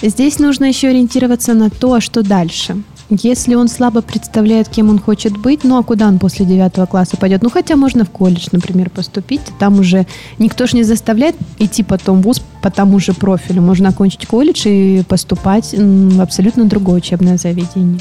Здесь 0.01 0.39
нужно 0.39 0.67
еще 0.67 0.89
ориентироваться 0.89 1.55
на 1.55 1.69
то, 1.71 1.95
а 1.95 2.01
что 2.01 2.23
дальше. 2.23 2.81
Если 3.11 3.55
он 3.55 3.69
слабо 3.69 4.03
представляет, 4.03 4.69
кем 4.69 4.91
он 4.91 4.99
хочет 4.99 5.35
быть, 5.39 5.65
ну 5.65 5.79
а 5.79 5.83
куда 5.83 6.09
он 6.09 6.19
после 6.19 6.45
девятого 6.45 6.85
класса 6.85 7.17
пойдет? 7.17 7.43
Ну 7.43 7.49
хотя 7.49 7.75
можно 7.75 8.05
в 8.05 8.11
колледж, 8.11 8.49
например, 8.53 8.91
поступить. 8.91 9.41
Там 9.59 9.81
уже 9.81 10.07
никто 10.39 10.67
же 10.67 10.77
не 10.77 10.83
заставляет 10.83 11.35
идти 11.59 11.83
потом 11.83 12.21
в 12.21 12.25
ВУЗ 12.25 12.43
по 12.61 12.71
тому 12.71 13.01
же 13.01 13.15
профилю. 13.15 13.63
Можно 13.63 13.89
окончить 13.89 14.27
колледж 14.27 14.69
и 14.69 15.03
поступать 15.09 15.73
в 15.73 16.21
абсолютно 16.21 16.67
другое 16.67 16.97
учебное 16.97 17.39
заведение. 17.39 18.01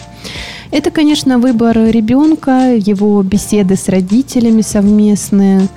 Это, 0.72 0.92
конечно, 0.92 1.40
выбор 1.40 1.78
ребенка, 1.78 2.76
его 2.76 3.24
беседы 3.24 3.78
с 3.78 3.88
родителями 3.88 4.62
совместные. 4.62 5.70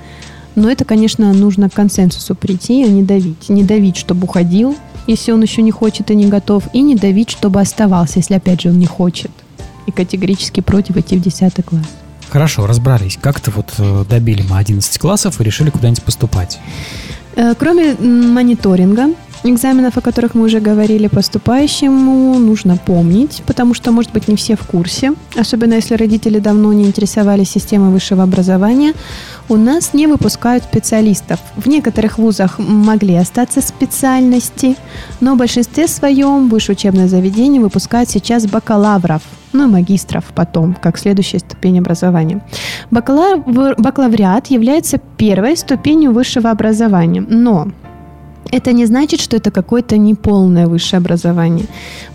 Но 0.55 0.69
это, 0.69 0.83
конечно, 0.83 1.31
нужно 1.31 1.69
к 1.69 1.73
консенсусу 1.73 2.35
прийти, 2.35 2.83
а 2.83 2.87
не 2.89 3.03
давить. 3.03 3.47
Не 3.47 3.63
давить, 3.63 3.95
чтобы 3.95 4.25
уходил, 4.25 4.75
если 5.07 5.31
он 5.31 5.41
еще 5.41 5.61
не 5.61 5.71
хочет 5.71 6.11
и 6.11 6.15
не 6.15 6.27
готов, 6.27 6.63
и 6.73 6.81
не 6.81 6.95
давить, 6.95 7.29
чтобы 7.29 7.59
оставался, 7.59 8.19
если 8.19 8.35
опять 8.35 8.61
же 8.61 8.69
он 8.69 8.79
не 8.79 8.85
хочет. 8.85 9.31
И 9.87 9.91
категорически 9.91 10.61
против 10.61 10.97
идти 10.97 11.17
в 11.17 11.21
10 11.21 11.65
класс. 11.65 11.85
Хорошо, 12.29 12.65
разобрались. 12.65 13.17
Как-то 13.19 13.51
вот 13.51 13.73
э, 13.77 14.05
добили 14.09 14.43
мы 14.49 14.57
11 14.57 14.97
классов 14.99 15.41
и 15.41 15.43
решили 15.43 15.69
куда-нибудь 15.69 16.03
поступать. 16.03 16.59
Э, 17.35 17.53
кроме 17.57 17.93
мониторинга, 17.95 19.09
экзаменов, 19.43 19.97
о 19.97 20.01
которых 20.01 20.35
мы 20.35 20.45
уже 20.45 20.59
говорили, 20.59 21.07
поступающему 21.07 22.37
нужно 22.39 22.77
помнить, 22.77 23.41
потому 23.45 23.73
что, 23.73 23.91
может 23.91 24.11
быть, 24.11 24.27
не 24.27 24.35
все 24.35 24.55
в 24.55 24.65
курсе, 24.65 25.13
особенно 25.35 25.75
если 25.75 25.95
родители 25.95 26.39
давно 26.39 26.73
не 26.73 26.85
интересовались 26.85 27.49
системой 27.49 27.89
высшего 27.89 28.23
образования, 28.23 28.93
у 29.49 29.55
нас 29.55 29.93
не 29.93 30.07
выпускают 30.07 30.63
специалистов. 30.63 31.39
В 31.55 31.67
некоторых 31.67 32.17
вузах 32.17 32.59
могли 32.59 33.15
остаться 33.15 33.61
специальности, 33.61 34.75
но 35.19 35.35
в 35.35 35.37
большинстве 35.37 35.87
своем 35.87 36.47
высшее 36.49 36.75
учебное 36.75 37.07
заведение 37.07 37.61
выпускает 37.61 38.09
сейчас 38.09 38.45
бакалавров, 38.45 39.21
ну 39.53 39.67
и 39.67 39.71
магистров 39.71 40.25
потом, 40.35 40.75
как 40.75 40.97
следующая 40.97 41.39
ступень 41.39 41.79
образования. 41.79 42.41
Бакалавр, 42.91 43.75
бакалавриат 43.77 44.47
является 44.47 44.99
первой 45.17 45.57
ступенью 45.57 46.11
высшего 46.13 46.49
образования, 46.51 47.21
но 47.21 47.67
это 48.49 48.71
не 48.73 48.85
значит, 48.85 49.19
что 49.19 49.37
это 49.37 49.51
какое-то 49.51 49.97
неполное 49.97 50.67
высшее 50.67 50.99
образование. 50.99 51.65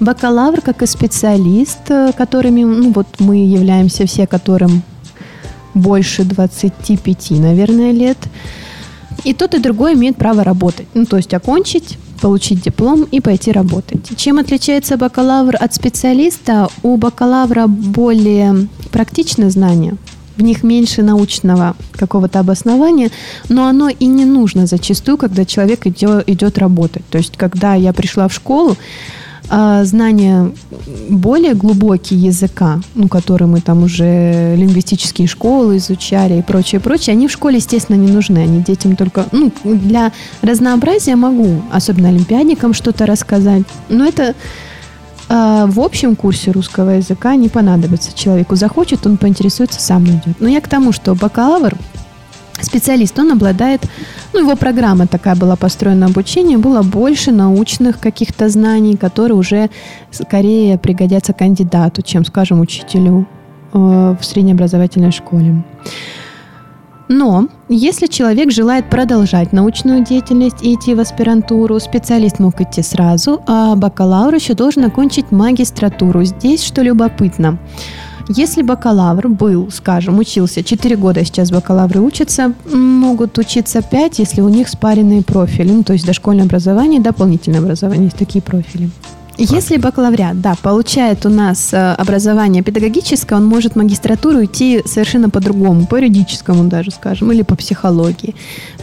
Бакалавр, 0.00 0.60
как 0.60 0.82
и 0.82 0.86
специалист, 0.86 1.90
э, 1.90 2.12
которыми 2.16 2.64
ну, 2.64 2.92
вот 2.92 3.06
мы 3.18 3.46
являемся 3.46 4.06
все, 4.06 4.26
которым 4.26 4.82
больше 5.74 6.24
25, 6.24 7.30
наверное, 7.32 7.92
лет, 7.92 8.18
и 9.24 9.34
тот, 9.34 9.54
и 9.54 9.58
другой 9.58 9.94
имеет 9.94 10.16
право 10.16 10.44
работать. 10.44 10.86
Ну, 10.94 11.04
то 11.04 11.16
есть 11.16 11.32
окончить, 11.34 11.98
получить 12.20 12.62
диплом 12.62 13.04
и 13.04 13.20
пойти 13.20 13.52
работать. 13.52 14.16
Чем 14.16 14.38
отличается 14.38 14.96
бакалавр 14.96 15.56
от 15.58 15.74
специалиста? 15.74 16.68
У 16.82 16.96
бакалавра 16.96 17.66
более 17.66 18.68
практичное 18.90 19.50
знание– 19.50 19.96
в 20.36 20.42
них 20.42 20.62
меньше 20.62 21.02
научного 21.02 21.76
какого-то 21.92 22.40
обоснования, 22.40 23.10
но 23.48 23.66
оно 23.66 23.88
и 23.88 24.06
не 24.06 24.24
нужно 24.24 24.66
зачастую, 24.66 25.16
когда 25.16 25.44
человек 25.44 25.86
идет, 25.86 26.28
идет 26.28 26.58
работать. 26.58 27.04
То 27.10 27.18
есть, 27.18 27.36
когда 27.36 27.74
я 27.74 27.92
пришла 27.92 28.28
в 28.28 28.32
школу, 28.32 28.76
а, 29.48 29.84
знания 29.84 30.50
более 31.08 31.54
глубокие 31.54 32.20
языка, 32.20 32.80
ну, 32.94 33.08
которые 33.08 33.48
мы 33.48 33.60
там 33.60 33.84
уже 33.84 34.56
лингвистические 34.56 35.28
школы 35.28 35.76
изучали 35.76 36.38
и 36.38 36.42
прочее, 36.42 36.80
прочее, 36.80 37.14
они 37.14 37.28
в 37.28 37.32
школе, 37.32 37.56
естественно, 37.56 37.96
не 37.96 38.10
нужны. 38.10 38.38
Они 38.38 38.60
детям 38.60 38.96
только, 38.96 39.26
ну, 39.30 39.52
для 39.64 40.12
разнообразия 40.42 41.14
могу, 41.14 41.62
особенно 41.70 42.08
олимпиадникам 42.08 42.74
что-то 42.74 43.06
рассказать. 43.06 43.62
Но 43.88 44.04
это 44.04 44.34
в 45.28 45.80
общем 45.80 46.14
курсе 46.14 46.52
русского 46.52 46.90
языка 46.90 47.34
не 47.34 47.48
понадобится 47.48 48.16
человеку. 48.16 48.54
Захочет, 48.56 49.06
он 49.06 49.16
поинтересуется, 49.16 49.80
сам 49.80 50.04
найдет. 50.04 50.40
Но 50.40 50.48
я 50.48 50.60
к 50.60 50.68
тому, 50.68 50.92
что 50.92 51.14
бакалавр, 51.14 51.74
специалист, 52.60 53.18
он 53.18 53.32
обладает, 53.32 53.82
ну, 54.32 54.40
его 54.40 54.56
программа 54.56 55.06
такая 55.06 55.34
была 55.34 55.56
построена 55.56 56.06
обучение, 56.06 56.58
было 56.58 56.82
больше 56.82 57.32
научных 57.32 57.98
каких-то 57.98 58.48
знаний, 58.48 58.96
которые 58.96 59.36
уже 59.36 59.70
скорее 60.10 60.78
пригодятся 60.78 61.32
кандидату, 61.32 62.02
чем, 62.02 62.24
скажем, 62.24 62.60
учителю 62.60 63.26
э, 63.72 63.78
в 64.18 64.24
среднеобразовательной 64.24 65.12
школе. 65.12 65.62
Но 67.08 67.48
если 67.68 68.06
человек 68.06 68.50
желает 68.50 68.90
продолжать 68.90 69.52
научную 69.52 70.04
деятельность 70.04 70.62
и 70.62 70.74
идти 70.74 70.94
в 70.94 71.00
аспирантуру, 71.00 71.78
специалист 71.78 72.38
мог 72.38 72.60
идти 72.60 72.82
сразу, 72.82 73.42
а 73.46 73.76
бакалавр 73.76 74.34
еще 74.34 74.54
должен 74.54 74.84
окончить 74.84 75.30
магистратуру. 75.30 76.24
Здесь 76.24 76.64
что 76.64 76.82
любопытно. 76.82 77.58
Если 78.28 78.62
бакалавр 78.62 79.28
был, 79.28 79.70
скажем, 79.70 80.18
учился 80.18 80.64
4 80.64 80.96
года, 80.96 81.24
сейчас 81.24 81.52
бакалавры 81.52 82.00
учатся, 82.00 82.52
могут 82.72 83.38
учиться 83.38 83.82
5, 83.82 84.18
если 84.18 84.40
у 84.40 84.48
них 84.48 84.68
спаренные 84.68 85.22
профили, 85.22 85.70
ну, 85.70 85.84
то 85.84 85.92
есть 85.92 86.04
дошкольное 86.04 86.44
образование 86.44 86.98
и 86.98 87.02
дополнительное 87.04 87.60
образование, 87.60 88.06
есть 88.06 88.16
такие 88.16 88.42
профили. 88.42 88.90
Если 89.38 89.76
бакалавриат, 89.76 90.40
да, 90.40 90.54
получает 90.62 91.26
у 91.26 91.28
нас 91.28 91.72
э, 91.74 91.92
образование 91.92 92.62
педагогическое, 92.62 93.38
он 93.38 93.44
может 93.44 93.72
в 93.72 93.76
магистратуру 93.76 94.44
идти 94.44 94.82
совершенно 94.86 95.28
по-другому, 95.28 95.86
по 95.86 95.96
юридическому 95.96 96.64
даже, 96.64 96.90
скажем, 96.90 97.30
или 97.32 97.42
по 97.42 97.54
психологии. 97.54 98.34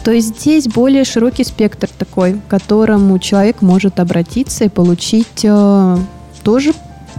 То 0.03 0.12
есть 0.12 0.39
здесь 0.39 0.67
более 0.67 1.05
широкий 1.05 1.43
спектр 1.43 1.89
такой, 1.98 2.33
к 2.33 2.48
которому 2.50 3.17
человек 3.17 3.62
может 3.62 4.00
обратиться 4.00 4.65
и 4.65 4.69
получить 4.69 5.43
э, 5.43 5.98
тоже 6.43 6.74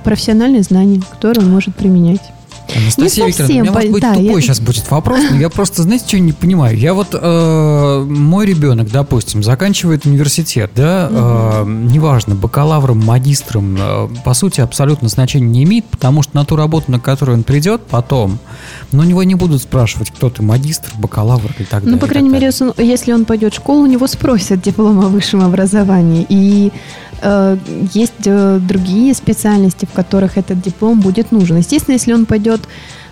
профессиональные 0.04 0.62
знания, 0.62 1.02
которые 1.10 1.44
он 1.44 1.52
может 1.52 1.74
применять. 1.74 2.33
Анастасия 2.76 3.26
Викторовна, 3.26 3.54
у 3.54 3.60
меня, 3.60 3.72
может 3.72 3.90
быть, 3.90 4.02
да, 4.02 4.14
тупой 4.14 4.34
я... 4.34 4.40
сейчас 4.40 4.60
будет 4.60 4.90
вопрос, 4.90 5.20
но 5.30 5.36
я 5.36 5.48
просто, 5.48 5.82
знаете, 5.82 6.06
что 6.06 6.18
не 6.18 6.32
понимаю? 6.32 6.76
Я 6.76 6.94
вот, 6.94 7.08
э, 7.12 8.04
мой 8.08 8.46
ребенок, 8.46 8.90
допустим, 8.90 9.42
заканчивает 9.42 10.06
университет, 10.06 10.70
да, 10.74 11.08
э, 11.10 11.64
неважно, 11.66 12.34
бакалавром, 12.34 13.04
магистром, 13.04 13.76
э, 13.78 14.08
по 14.24 14.34
сути, 14.34 14.60
абсолютно 14.60 15.08
значения 15.08 15.46
не 15.46 15.64
имеет, 15.64 15.84
потому 15.86 16.22
что 16.22 16.36
на 16.36 16.44
ту 16.44 16.56
работу, 16.56 16.90
на 16.90 17.00
которую 17.00 17.38
он 17.38 17.44
придет 17.44 17.82
потом, 17.82 18.38
но 18.92 19.02
у 19.02 19.04
него 19.04 19.22
не 19.22 19.34
будут 19.34 19.62
спрашивать, 19.62 20.10
кто 20.10 20.30
ты, 20.30 20.42
магистр, 20.42 20.90
бакалавр 20.98 21.50
и 21.58 21.64
так 21.64 21.82
далее. 21.82 21.92
Ну, 21.92 21.98
по 21.98 22.06
крайней 22.06 22.28
мере, 22.30 22.50
если 22.78 23.12
он 23.12 23.24
пойдет 23.24 23.52
в 23.52 23.56
школу, 23.56 23.82
у 23.82 23.86
него 23.86 24.06
спросят 24.06 24.62
диплом 24.62 25.00
о 25.00 25.08
высшем 25.08 25.42
образовании, 25.42 26.26
и 26.28 26.72
есть 27.92 28.26
э, 28.26 28.58
другие 28.60 29.14
специальности, 29.14 29.86
в 29.86 29.92
которых 29.92 30.36
этот 30.36 30.60
диплом 30.60 31.00
будет 31.00 31.32
нужен. 31.32 31.58
Естественно, 31.58 31.94
если 31.94 32.12
он 32.12 32.26
пойдет 32.26 32.60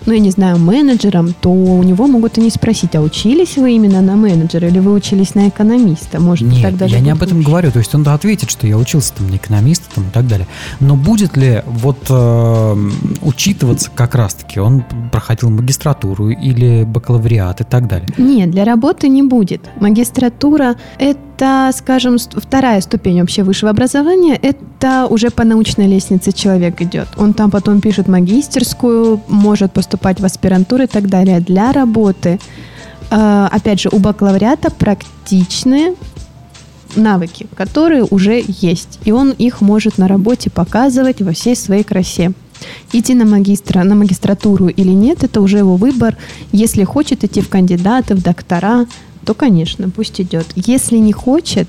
ну, 0.05 0.13
я 0.13 0.19
не 0.19 0.31
знаю, 0.31 0.57
менеджером, 0.59 1.33
то 1.33 1.49
у 1.49 1.81
него 1.83 2.07
могут 2.07 2.37
и 2.37 2.41
не 2.41 2.49
спросить, 2.49 2.95
а 2.95 3.01
учились 3.01 3.57
вы 3.57 3.73
именно 3.73 4.01
на 4.01 4.15
менеджера 4.15 4.67
или 4.67 4.79
вы 4.79 4.93
учились 4.93 5.35
на 5.35 5.49
экономиста? 5.49 6.19
Может, 6.19 6.47
Нет, 6.47 6.61
так 6.61 6.77
даже 6.77 6.95
я 6.95 7.01
не 7.01 7.11
об 7.11 7.21
этом 7.21 7.37
лучше. 7.37 7.49
говорю. 7.49 7.71
То 7.71 7.79
есть 7.79 7.95
он 7.95 8.07
ответит, 8.07 8.49
что 8.49 8.67
я 8.67 8.77
учился 8.77 9.13
там 9.13 9.29
на 9.29 9.35
экономиста 9.35 9.85
там, 9.95 10.05
и 10.05 10.11
так 10.11 10.27
далее. 10.27 10.47
Но 10.79 10.95
будет 10.95 11.37
ли 11.37 11.63
вот 11.65 11.99
э, 12.09 12.75
учитываться 13.21 13.89
как 13.93 14.15
раз-таки, 14.15 14.59
он 14.59 14.83
проходил 15.11 15.49
магистратуру 15.49 16.29
или 16.29 16.83
бакалавриат 16.83 17.61
и 17.61 17.63
так 17.63 17.87
далее? 17.87 18.09
Нет, 18.17 18.51
для 18.51 18.65
работы 18.65 19.07
не 19.07 19.23
будет. 19.23 19.69
Магистратура– 19.79 20.75
это, 20.99 21.19
скажем, 21.73 22.17
вторая 22.17 22.81
ступень 22.81 23.19
вообще 23.19 23.43
высшего 23.43 23.71
образования. 23.71 24.39
Это 24.41 25.07
уже 25.09 25.29
по 25.29 25.43
научной 25.43 25.87
лестнице 25.87 26.31
человек 26.31 26.81
идет. 26.81 27.07
Он 27.17 27.33
там 27.33 27.51
потом 27.51 27.81
пишет 27.81 28.07
магистерскую, 28.07 29.21
может 29.27 29.71
поступать 29.73 30.19
в 30.19 30.25
аспирантуру 30.25 30.83
и 30.83 30.87
так 30.87 31.07
далее. 31.07 31.39
Для 31.39 31.71
работы, 31.71 32.39
э, 33.09 33.47
опять 33.51 33.81
же, 33.81 33.89
у 33.91 33.99
бакалавриата 33.99 34.69
практичные 34.71 35.95
навыки, 36.95 37.47
которые 37.55 38.03
уже 38.03 38.43
есть. 38.47 38.99
И 39.05 39.11
он 39.11 39.31
их 39.31 39.61
может 39.61 39.97
на 39.97 40.07
работе 40.07 40.49
показывать 40.49 41.21
во 41.21 41.31
всей 41.31 41.55
своей 41.55 41.83
красе. 41.83 42.33
Идти 42.91 43.13
на 43.13 43.25
магистра, 43.25 43.83
на 43.83 43.95
магистратуру 43.95 44.67
или 44.67 44.91
нет, 44.91 45.23
это 45.23 45.41
уже 45.41 45.57
его 45.57 45.75
выбор. 45.75 46.17
Если 46.51 46.83
хочет 46.83 47.23
идти 47.23 47.41
в 47.41 47.49
кандидаты, 47.49 48.15
в 48.15 48.21
доктора, 48.21 48.85
то, 49.25 49.33
конечно, 49.33 49.89
пусть 49.89 50.21
идет. 50.21 50.45
Если 50.55 50.97
не 50.97 51.13
хочет, 51.13 51.67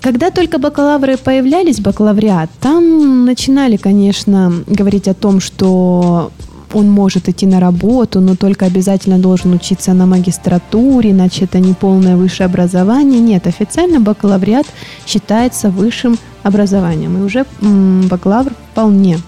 когда 0.00 0.30
только 0.30 0.58
бакалавры 0.58 1.16
появлялись, 1.16 1.80
бакалавриат, 1.80 2.50
там 2.60 3.24
начинали, 3.24 3.76
конечно, 3.76 4.52
говорить 4.66 5.08
о 5.08 5.14
том, 5.14 5.40
что 5.40 6.30
он 6.72 6.90
может 6.90 7.28
идти 7.28 7.46
на 7.46 7.60
работу, 7.60 8.20
но 8.20 8.36
только 8.36 8.66
обязательно 8.66 9.18
должен 9.18 9.52
учиться 9.52 9.94
на 9.94 10.06
магистратуре, 10.06 11.10
иначе 11.10 11.44
это 11.44 11.58
не 11.58 11.74
полное 11.74 12.16
высшее 12.16 12.46
образование. 12.46 13.20
Нет, 13.20 13.46
официально 13.46 14.00
бакалавриат 14.00 14.66
считается 15.06 15.70
высшим 15.70 16.18
образованием. 16.42 17.16
И 17.18 17.22
уже 17.22 17.46
бакалавр 17.60 18.52
вполне 18.72 19.18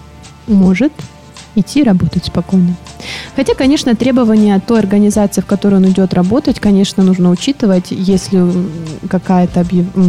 может 0.47 0.93
идти 1.55 1.83
работать 1.83 2.25
спокойно. 2.25 2.75
Хотя, 3.35 3.55
конечно, 3.55 3.95
требования 3.95 4.59
той 4.65 4.79
организации, 4.79 5.41
в 5.41 5.45
которой 5.45 5.75
он 5.75 5.85
идет 5.89 6.13
работать, 6.13 6.59
конечно, 6.59 7.03
нужно 7.03 7.31
учитывать. 7.31 7.87
Если 7.91 8.43
какая-то 9.09 9.65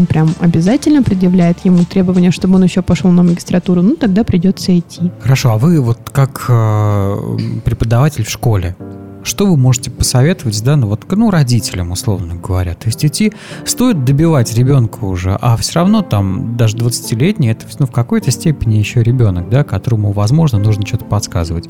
прям 0.09 0.35
обязательно 0.40 1.02
предъявляет 1.02 1.64
ему 1.64 1.85
требования, 1.85 2.30
чтобы 2.30 2.56
он 2.56 2.64
еще 2.64 2.82
пошел 2.82 3.11
на 3.11 3.23
магистратуру, 3.23 3.82
ну, 3.82 3.97
тогда 3.97 4.25
придется 4.25 4.78
идти. 4.78 5.11
Хорошо, 5.20 5.52
а 5.52 5.59
вы 5.59 5.80
вот 5.80 5.99
как 6.12 6.44
э, 6.49 7.16
преподаватель 7.64 8.25
в 8.25 8.30
школе, 8.30 8.76
что 9.23 9.47
вы 9.47 9.57
можете 9.57 9.91
посоветовать, 9.91 10.62
да, 10.62 10.77
ну 10.77 10.89
вот, 10.89 11.05
ну, 11.11 11.31
родителям, 11.31 11.93
условно 11.93 12.35
говоря? 12.37 12.75
То 12.75 12.87
есть 12.87 13.05
идти, 13.05 13.33
стоит 13.65 14.05
добивать 14.05 14.55
ребенка 14.55 15.05
уже, 15.05 15.37
а 15.41 15.57
все 15.57 15.81
равно 15.81 16.03
там 16.03 16.57
даже 16.57 16.77
20-летний, 16.77 17.49
это 17.49 17.67
ну, 17.79 17.87
в 17.87 17.91
какой-то 17.91 18.31
степени 18.31 18.77
еще 18.77 19.03
ребенок, 19.03 19.49
да, 19.49 19.65
которому, 19.65 20.12
возможно, 20.12 20.59
нужно 20.59 20.87
что-то 20.87 21.05
подсказывать. 21.05 21.69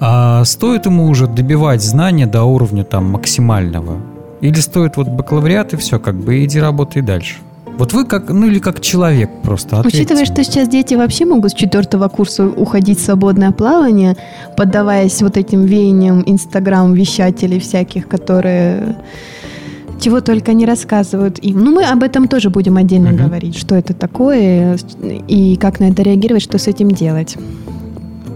А 0.00 0.44
стоит 0.44 0.86
ему 0.86 1.08
уже 1.08 1.26
добивать 1.26 1.82
знания 1.82 2.26
до 2.26 2.44
уровня 2.44 2.84
там 2.84 3.06
максимального? 3.10 4.00
Или 4.40 4.60
стоит 4.60 4.96
вот 4.96 5.08
бакалавриат 5.08 5.74
и 5.74 5.76
все, 5.76 5.98
как 5.98 6.16
бы 6.16 6.44
иди 6.44 6.58
работай 6.58 7.02
дальше? 7.02 7.36
Вот 7.80 7.94
вы 7.94 8.04
как, 8.04 8.28
ну 8.28 8.46
или 8.46 8.58
как 8.58 8.82
человек 8.82 9.30
просто 9.42 9.78
ответьте. 9.78 10.00
Учитывая, 10.00 10.26
что 10.26 10.44
сейчас 10.44 10.68
дети 10.68 10.92
вообще 10.92 11.24
могут 11.24 11.52
с 11.52 11.54
четвертого 11.54 12.08
курса 12.08 12.46
уходить 12.46 12.98
в 12.98 13.02
свободное 13.02 13.52
плавание, 13.52 14.18
поддаваясь 14.54 15.22
вот 15.22 15.38
этим 15.38 15.64
веяниям 15.64 16.22
инстаграм-вещателей 16.26 17.58
всяких, 17.58 18.06
которые 18.06 18.98
чего 19.98 20.20
только 20.20 20.52
не 20.52 20.66
рассказывают 20.66 21.38
им. 21.38 21.64
Ну, 21.64 21.74
мы 21.74 21.84
об 21.84 22.02
этом 22.02 22.28
тоже 22.28 22.50
будем 22.50 22.76
отдельно 22.76 23.08
uh-huh. 23.08 23.24
говорить, 23.24 23.56
что 23.56 23.74
это 23.74 23.94
такое 23.94 24.76
и 25.28 25.56
как 25.56 25.80
на 25.80 25.84
это 25.84 26.02
реагировать, 26.02 26.42
что 26.42 26.58
с 26.58 26.66
этим 26.68 26.90
делать. 26.90 27.38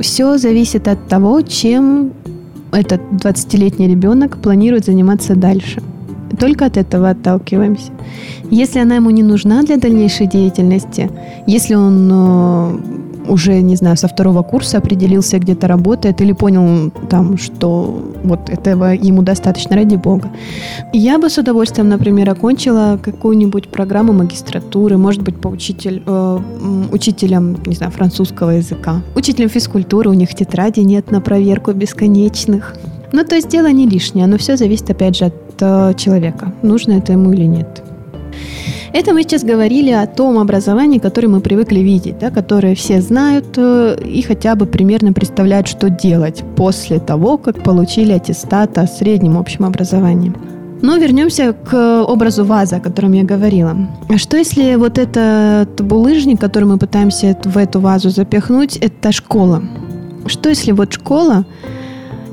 Все 0.01 0.39
зависит 0.39 0.89
от 0.89 1.07
того, 1.07 1.43
чем 1.43 2.15
этот 2.73 3.03
20-летний 3.13 3.89
ребенок 3.89 4.39
планирует 4.39 4.87
заниматься 4.87 5.37
дальше. 5.37 5.83
Только 6.39 6.67
от 6.67 6.77
этого 6.77 7.11
отталкиваемся. 7.11 7.93
Если 8.51 8.79
она 8.79 8.97
ему 8.97 9.11
не 9.11 9.23
нужна 9.23 9.63
для 9.63 9.77
дальнейшей 9.77 10.27
деятельности, 10.27 11.11
если 11.47 11.75
он 11.75 12.11
э, 12.13 12.79
уже, 13.29 13.61
не 13.63 13.77
знаю, 13.77 13.97
со 13.97 14.09
второго 14.09 14.43
курса 14.43 14.79
определился, 14.79 15.39
где-то 15.39 15.67
работает, 15.67 16.21
или 16.21 16.33
понял 16.33 16.91
там, 17.09 17.39
что 17.39 18.13
вот 18.23 18.51
этого 18.51 18.95
ему 18.95 19.23
достаточно, 19.23 19.77
ради 19.77 19.97
бога. 19.97 20.31
Я 20.93 21.19
бы 21.19 21.29
с 21.31 21.39
удовольствием, 21.39 21.89
например, 21.89 22.31
окончила 22.31 22.99
какую-нибудь 23.03 23.69
программу 23.69 24.13
магистратуры, 24.13 24.97
может 24.97 25.23
быть, 25.23 25.41
по 25.41 25.49
учитель, 25.49 26.03
э, 26.07 26.39
учителем, 26.93 27.59
не 27.67 27.75
знаю, 27.75 27.93
французского 27.93 28.51
языка, 28.51 29.03
учителем 29.15 29.49
физкультуры, 29.49 30.11
у 30.11 30.15
них 30.15 30.35
тетради 30.35 30.81
нет 30.81 31.11
на 31.11 31.21
проверку 31.21 31.73
бесконечных. 31.73 32.75
Ну, 33.13 33.25
то 33.25 33.37
есть 33.37 33.49
дело 33.49 33.71
не 33.71 33.87
лишнее, 33.89 34.27
но 34.27 34.39
все 34.39 34.57
зависит, 34.57 34.91
опять 34.91 35.17
же, 35.17 35.27
от 35.27 35.44
э, 35.61 35.95
человека, 35.97 36.53
нужно 36.63 36.93
это 36.93 37.13
ему 37.13 37.33
или 37.33 37.45
нет. 37.45 37.83
Это 38.95 39.13
мы 39.13 39.23
сейчас 39.23 39.43
говорили 39.43 39.91
о 39.91 40.07
том 40.07 40.39
образовании, 40.39 41.01
которое 41.01 41.27
мы 41.27 41.41
привыкли 41.41 41.81
видеть, 41.81 42.19
да, 42.21 42.31
которое 42.31 42.77
все 42.77 43.01
знают 43.01 43.47
э, 43.57 43.97
и 44.05 44.23
хотя 44.23 44.55
бы 44.55 44.67
примерно 44.67 45.13
представляют, 45.13 45.67
что 45.67 45.91
делать 45.91 46.45
после 46.55 47.01
того, 47.01 47.37
как 47.37 47.65
получили 47.65 48.13
аттестат 48.13 48.79
о 48.79 48.87
среднем 48.87 49.37
общем 49.37 49.65
образовании. 49.65 50.33
Но 50.81 50.97
вернемся 50.97 51.55
к 51.55 52.05
образу 52.05 52.45
ваза, 52.45 52.77
о 52.77 52.81
котором 52.81 53.15
я 53.15 53.25
говорила. 53.25 53.77
А 54.09 54.17
что 54.17 54.37
если 54.37 54.77
вот 54.77 54.99
этот 54.99 55.81
булыжник, 55.81 56.39
который 56.39 56.65
мы 56.65 56.79
пытаемся 56.79 57.37
в 57.45 57.59
эту 57.59 57.81
вазу 57.81 58.11
запихнуть, 58.11 58.77
это 58.77 59.11
школа? 59.11 59.63
Что 60.27 60.51
если 60.51 60.71
вот 60.71 60.93
школа 60.93 61.47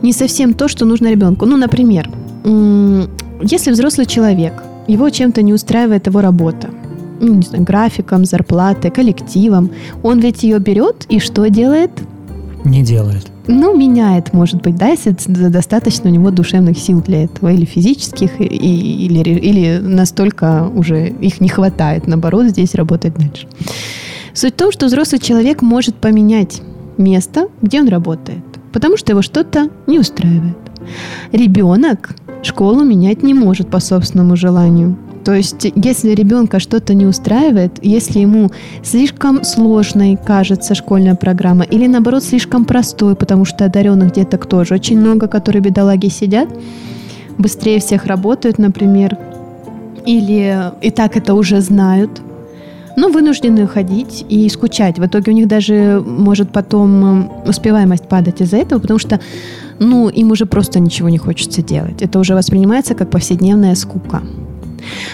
не 0.04 0.14
совсем 0.14 0.54
то, 0.54 0.68
что 0.68 0.86
нужно 0.86 1.10
ребенку? 1.10 1.48
Ну, 1.48 1.58
например, 1.58 2.08
если 2.44 3.72
взрослый 3.72 4.06
человек 4.06 4.54
его 4.88 5.10
чем-то 5.10 5.42
не 5.42 5.54
устраивает 5.54 6.08
его 6.08 6.22
работа. 6.22 6.70
Ну, 7.20 7.36
не 7.36 7.44
знаю, 7.44 7.64
графиком, 7.64 8.26
зарплатой, 8.26 8.90
коллективом. 8.90 9.70
Он 10.02 10.20
ведь 10.20 10.44
ее 10.44 10.60
берет 10.60 11.06
и 11.08 11.20
что 11.20 11.48
делает? 11.50 11.92
Не 12.64 12.84
делает. 12.84 13.28
Ну, 13.48 13.76
меняет, 13.78 14.34
может 14.34 14.62
быть, 14.62 14.76
да, 14.76 14.90
если 14.90 15.16
достаточно 15.28 16.10
у 16.10 16.14
него 16.14 16.32
душевных 16.32 16.78
сил 16.78 17.02
для 17.02 17.24
этого, 17.24 17.52
или 17.52 17.66
физических, 17.66 18.40
и, 18.40 18.46
или, 18.46 19.20
или 19.30 19.80
настолько 19.80 20.68
уже 20.68 21.10
их 21.10 21.42
не 21.42 21.50
хватает, 21.50 22.08
наоборот, 22.08 22.48
здесь 22.48 22.76
работать 22.76 23.16
дальше. 23.16 23.48
Суть 24.34 24.54
в 24.54 24.58
том, 24.58 24.72
что 24.72 24.86
взрослый 24.86 25.20
человек 25.20 25.62
может 25.62 25.96
поменять 25.96 26.62
место, 26.98 27.48
где 27.62 27.82
он 27.82 27.88
работает, 27.88 28.44
потому 28.72 28.96
что 28.98 29.12
его 29.12 29.22
что-то 29.22 29.70
не 29.88 30.00
устраивает. 30.00 30.58
Ребенок 31.32 32.16
школу 32.44 32.84
менять 32.84 33.24
не 33.24 33.34
может 33.34 33.70
по 33.70 33.80
собственному 33.80 34.36
желанию. 34.36 34.98
То 35.24 35.34
есть, 35.34 35.68
если 35.76 36.12
ребенка 36.12 36.60
что-то 36.60 36.94
не 36.94 37.06
устраивает, 37.06 37.74
если 37.84 38.20
ему 38.20 38.50
слишком 38.84 39.44
сложной 39.44 40.18
кажется 40.18 40.74
школьная 40.74 41.16
программа, 41.16 41.64
или 41.64 41.86
наоборот 41.88 42.24
слишком 42.24 42.66
простой, 42.66 43.16
потому 43.16 43.46
что 43.46 43.66
одаренных 43.66 44.14
деток 44.14 44.48
тоже 44.48 44.74
очень 44.74 45.00
много, 45.00 45.28
которые 45.28 45.62
бедолаги 45.62 46.08
сидят, 46.08 46.50
быстрее 47.38 47.80
всех 47.80 48.06
работают, 48.06 48.58
например, 48.58 49.18
или 50.06 50.72
и 50.82 50.90
так 50.90 51.16
это 51.18 51.36
уже 51.36 51.62
знают, 51.62 52.22
но 52.98 53.10
вынуждены 53.10 53.68
ходить 53.68 54.26
и 54.30 54.48
скучать. 54.50 55.00
В 55.00 55.06
итоге 55.06 55.32
у 55.32 55.36
них 55.36 55.48
даже 55.48 56.04
может 56.06 56.52
потом 56.52 57.32
успеваемость 57.48 58.08
падать 58.08 58.42
из-за 58.42 58.58
этого, 58.58 58.80
потому 58.80 59.00
что 59.00 59.20
ну, 59.80 60.10
им 60.10 60.32
уже 60.32 60.46
просто 60.46 60.80
ничего 60.80 61.10
не 61.10 61.18
хочется 61.18 61.62
делать. 61.62 62.02
Это 62.02 62.20
уже 62.20 62.36
воспринимается 62.36 62.94
как 62.94 63.10
повседневная 63.10 63.76
скука. 63.76 64.22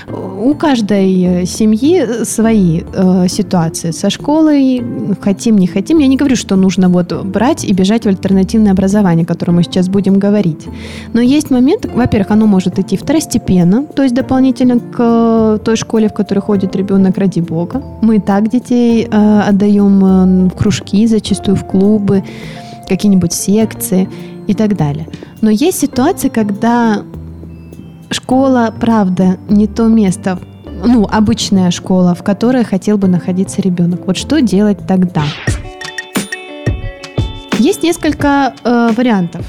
У 0.08 0.54
каждой 0.54 1.42
э, 1.42 1.46
семьи 1.46 2.24
свои 2.24 2.82
э, 2.82 3.28
ситуации 3.28 3.92
со 3.92 4.10
школой, 4.10 4.84
хотим, 5.22 5.58
не 5.58 5.68
хотим. 5.68 6.00
Я 6.00 6.08
не 6.08 6.18
говорю, 6.18 6.36
что 6.36 6.56
нужно 6.56 6.90
вот 6.90 7.14
брать 7.26 7.66
и 7.66 7.74
бежать 7.74 8.06
в 8.06 8.08
альтернативное 8.08 8.72
образование, 8.72 9.24
о 9.24 9.28
котором 9.28 9.56
мы 9.56 9.64
сейчас 9.64 9.90
будем 9.90 10.20
говорить. 10.20 10.68
Но 11.14 11.22
есть 11.22 11.52
момент, 11.52 11.86
во-первых, 11.86 12.32
оно 12.32 12.48
может 12.48 12.80
идти 12.80 12.98
второстепенно, 12.98 13.84
то 13.84 14.04
есть 14.04 14.16
дополнительно 14.16 14.80
к 14.80 14.96
э, 15.00 15.60
той 15.64 15.76
школе, 15.76 16.08
в 16.10 16.14
которой 16.14 16.40
ходит 16.40 16.76
ребенок, 16.76 17.18
ради 17.18 17.40
бога. 17.40 17.82
Мы 18.02 18.18
и 18.18 18.20
так 18.20 18.50
детей 18.50 19.08
э, 19.10 19.40
отдаем 19.50 20.06
э, 20.06 20.50
в 20.50 20.56
кружки, 20.56 21.08
зачастую 21.08 21.56
в 21.56 21.66
клубы, 21.66 22.24
какие-нибудь 22.88 23.34
секции 23.34 24.10
и 24.48 24.54
так 24.54 24.76
далее. 24.78 25.08
Но 25.42 25.50
есть 25.50 25.80
ситуации, 25.80 26.30
когда 26.30 27.04
школа, 28.10 28.74
правда, 28.80 29.38
не 29.50 29.68
то 29.68 29.88
место, 29.88 30.40
ну, 30.84 31.08
обычная 31.10 31.72
школа, 31.72 32.16
в 32.16 32.24
которой 32.24 32.64
хотел 32.64 32.98
бы 32.98 33.08
находиться 33.08 33.62
ребенок. 33.62 34.06
Вот 34.06 34.18
что 34.18 34.42
делать 34.42 34.80
тогда? 34.88 35.24
Есть 37.60 37.84
несколько 37.84 38.54
э, 38.64 38.90
вариантов. 38.96 39.46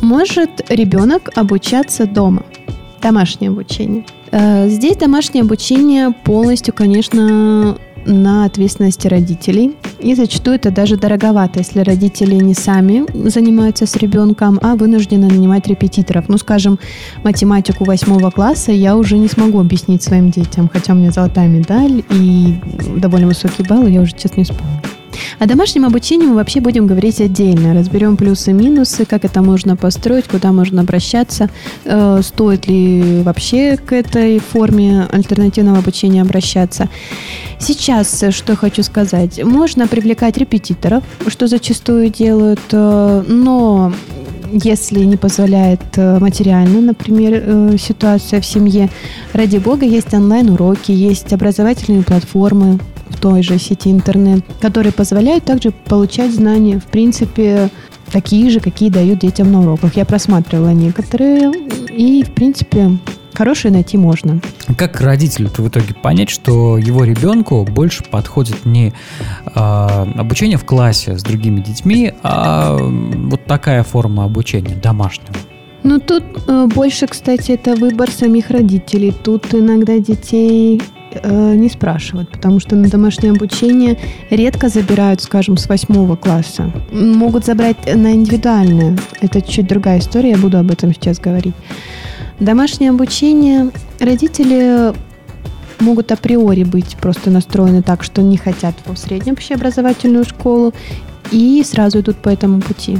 Может 0.00 0.68
ребенок 0.68 1.30
обучаться 1.36 2.06
дома, 2.06 2.42
домашнее 3.00 3.50
обучение. 3.50 4.04
Э, 4.32 4.68
здесь 4.68 4.96
домашнее 4.96 5.42
обучение 5.42 6.10
полностью, 6.24 6.74
конечно, 6.74 7.78
на 8.04 8.44
ответственности 8.44 9.08
родителей. 9.08 9.76
И 9.98 10.14
зачастую 10.14 10.56
это 10.56 10.70
даже 10.70 10.96
дороговато, 10.96 11.60
если 11.60 11.80
родители 11.80 12.34
не 12.34 12.54
сами 12.54 13.04
занимаются 13.28 13.86
с 13.86 13.96
ребенком, 13.96 14.58
а 14.62 14.74
вынуждены 14.74 15.28
нанимать 15.28 15.66
репетиторов. 15.66 16.28
Ну, 16.28 16.38
скажем, 16.38 16.78
математику 17.24 17.84
восьмого 17.84 18.30
класса 18.30 18.72
я 18.72 18.96
уже 18.96 19.18
не 19.18 19.28
смогу 19.28 19.60
объяснить 19.60 20.02
своим 20.02 20.30
детям, 20.30 20.68
хотя 20.72 20.92
у 20.92 20.96
меня 20.96 21.10
золотая 21.10 21.48
медаль 21.48 22.02
и 22.10 22.58
довольно 22.96 23.28
высокий 23.28 23.62
балл, 23.62 23.86
я 23.86 24.00
уже, 24.00 24.12
честно, 24.16 24.40
не 24.40 24.44
вспомню. 24.44 24.91
О 25.38 25.46
домашнем 25.46 25.84
обучении 25.84 26.26
мы 26.26 26.34
вообще 26.34 26.60
будем 26.60 26.86
говорить 26.86 27.20
отдельно. 27.20 27.74
Разберем 27.74 28.16
плюсы 28.16 28.50
и 28.50 28.54
минусы, 28.54 29.04
как 29.04 29.24
это 29.24 29.42
можно 29.42 29.76
построить, 29.76 30.26
куда 30.28 30.52
можно 30.52 30.82
обращаться, 30.82 31.50
э, 31.84 32.20
стоит 32.22 32.66
ли 32.66 33.22
вообще 33.22 33.76
к 33.76 33.92
этой 33.92 34.38
форме 34.38 35.06
альтернативного 35.10 35.78
обучения 35.78 36.22
обращаться. 36.22 36.88
Сейчас, 37.58 38.24
что 38.30 38.56
хочу 38.56 38.82
сказать, 38.82 39.42
можно 39.44 39.86
привлекать 39.86 40.36
репетиторов, 40.36 41.04
что 41.28 41.46
зачастую 41.46 42.08
делают, 42.10 42.60
э, 42.72 43.24
но 43.26 43.92
если 44.52 45.00
не 45.04 45.16
позволяет 45.16 45.80
э, 45.96 46.18
материально, 46.18 46.80
например, 46.80 47.42
э, 47.44 47.76
ситуация 47.78 48.40
в 48.40 48.46
семье, 48.46 48.90
ради 49.32 49.56
бога, 49.56 49.86
есть 49.86 50.12
онлайн-уроки, 50.12 50.92
есть 50.92 51.32
образовательные 51.32 52.02
платформы, 52.02 52.78
в 53.12 53.20
той 53.20 53.42
же 53.42 53.58
сети 53.58 53.90
интернет, 53.90 54.44
которые 54.60 54.92
позволяют 54.92 55.44
также 55.44 55.70
получать 55.70 56.32
знания, 56.32 56.78
в 56.80 56.86
принципе, 56.86 57.70
такие 58.10 58.50
же, 58.50 58.60
какие 58.60 58.90
дают 58.90 59.20
детям 59.20 59.50
на 59.52 59.60
уроках. 59.60 59.96
Я 59.96 60.04
просматривала 60.04 60.70
некоторые, 60.70 61.52
и, 61.90 62.22
в 62.24 62.32
принципе, 62.32 62.98
хорошие 63.34 63.72
найти 63.72 63.96
можно. 63.96 64.40
Как 64.76 65.00
родителю 65.00 65.50
в 65.56 65.68
итоге 65.68 65.94
понять, 65.94 66.30
что 66.30 66.78
его 66.78 67.04
ребенку 67.04 67.64
больше 67.64 68.04
подходит 68.04 68.64
не 68.64 68.92
э, 69.46 69.50
обучение 69.54 70.58
в 70.58 70.64
классе 70.64 71.18
с 71.18 71.22
другими 71.22 71.60
детьми, 71.60 72.12
а 72.22 72.76
вот 72.78 73.44
такая 73.46 73.82
форма 73.82 74.24
обучения 74.24 74.74
домашнего? 74.74 75.34
Ну, 75.82 75.98
тут 75.98 76.22
э, 76.46 76.66
больше, 76.72 77.06
кстати, 77.08 77.52
это 77.52 77.74
выбор 77.74 78.10
самих 78.10 78.50
родителей. 78.50 79.12
Тут 79.12 79.52
иногда 79.52 79.98
детей 79.98 80.80
э, 81.14 81.54
не 81.54 81.68
спрашивают, 81.68 82.30
потому 82.30 82.60
что 82.60 82.76
на 82.76 82.88
домашнее 82.88 83.32
обучение 83.32 83.98
редко 84.30 84.68
забирают, 84.68 85.20
скажем, 85.20 85.56
с 85.56 85.68
восьмого 85.68 86.16
класса. 86.16 86.72
Могут 86.92 87.44
забрать 87.44 87.76
на 87.94 88.12
индивидуальное. 88.12 88.96
Это 89.20 89.42
чуть 89.42 89.68
другая 89.68 89.98
история, 89.98 90.30
я 90.30 90.38
буду 90.38 90.58
об 90.58 90.70
этом 90.70 90.92
сейчас 90.92 91.18
говорить. 91.18 91.54
Домашнее 92.40 92.90
обучение 92.90 93.70
родители 94.00 94.92
могут 95.80 96.12
априори 96.12 96.64
быть 96.64 96.96
просто 96.96 97.30
настроены 97.30 97.82
так, 97.82 98.02
что 98.02 98.22
не 98.22 98.36
хотят 98.36 98.74
в 98.86 98.96
среднюю 98.96 99.34
общеобразовательную 99.34 100.24
школу 100.24 100.72
и 101.30 101.62
сразу 101.64 102.00
идут 102.00 102.16
по 102.16 102.28
этому 102.28 102.60
пути. 102.60 102.98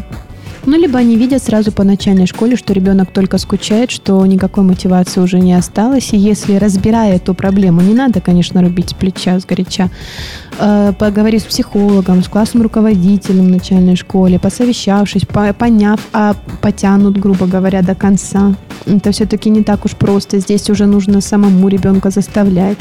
Ну, 0.65 0.79
либо 0.79 0.99
они 0.99 1.17
видят 1.17 1.43
сразу 1.43 1.73
по 1.73 1.83
начальной 1.83 2.27
школе, 2.27 2.57
что 2.57 2.73
ребенок 2.73 3.11
только 3.11 3.39
скучает, 3.39 3.91
что 3.91 4.25
никакой 4.27 4.63
мотивации 4.63 5.21
уже 5.21 5.41
не 5.41 5.55
осталось. 5.55 6.13
И 6.13 6.17
если, 6.17 6.55
разбирая 6.55 7.17
эту 7.17 7.35
проблему, 7.35 7.81
не 7.81 7.95
надо, 7.95 8.21
конечно, 8.21 8.63
рубить 8.63 8.91
с 8.91 8.95
плеча, 8.95 9.41
с 9.41 9.45
горяча, 9.45 9.91
э, 10.61 10.93
поговорив 10.97 11.43
с 11.43 11.47
психологом, 11.47 12.23
с 12.23 12.29
классным 12.29 12.63
руководителем 12.63 13.47
в 13.47 13.51
начальной 13.51 13.97
школе, 13.97 14.39
посовещавшись, 14.39 15.27
по, 15.27 15.53
поняв, 15.53 15.99
а 16.13 16.37
потянут, 16.61 17.19
грубо 17.19 17.47
говоря, 17.47 17.83
до 17.83 17.97
конца. 17.97 18.55
Это 18.87 19.11
все-таки 19.11 19.51
не 19.51 19.65
так 19.65 19.85
уж 19.85 19.97
просто. 19.97 20.39
Здесь 20.39 20.71
уже 20.71 20.87
нужно 20.87 21.21
самому 21.21 21.67
ребенка 21.67 22.11
заставлять, 22.11 22.79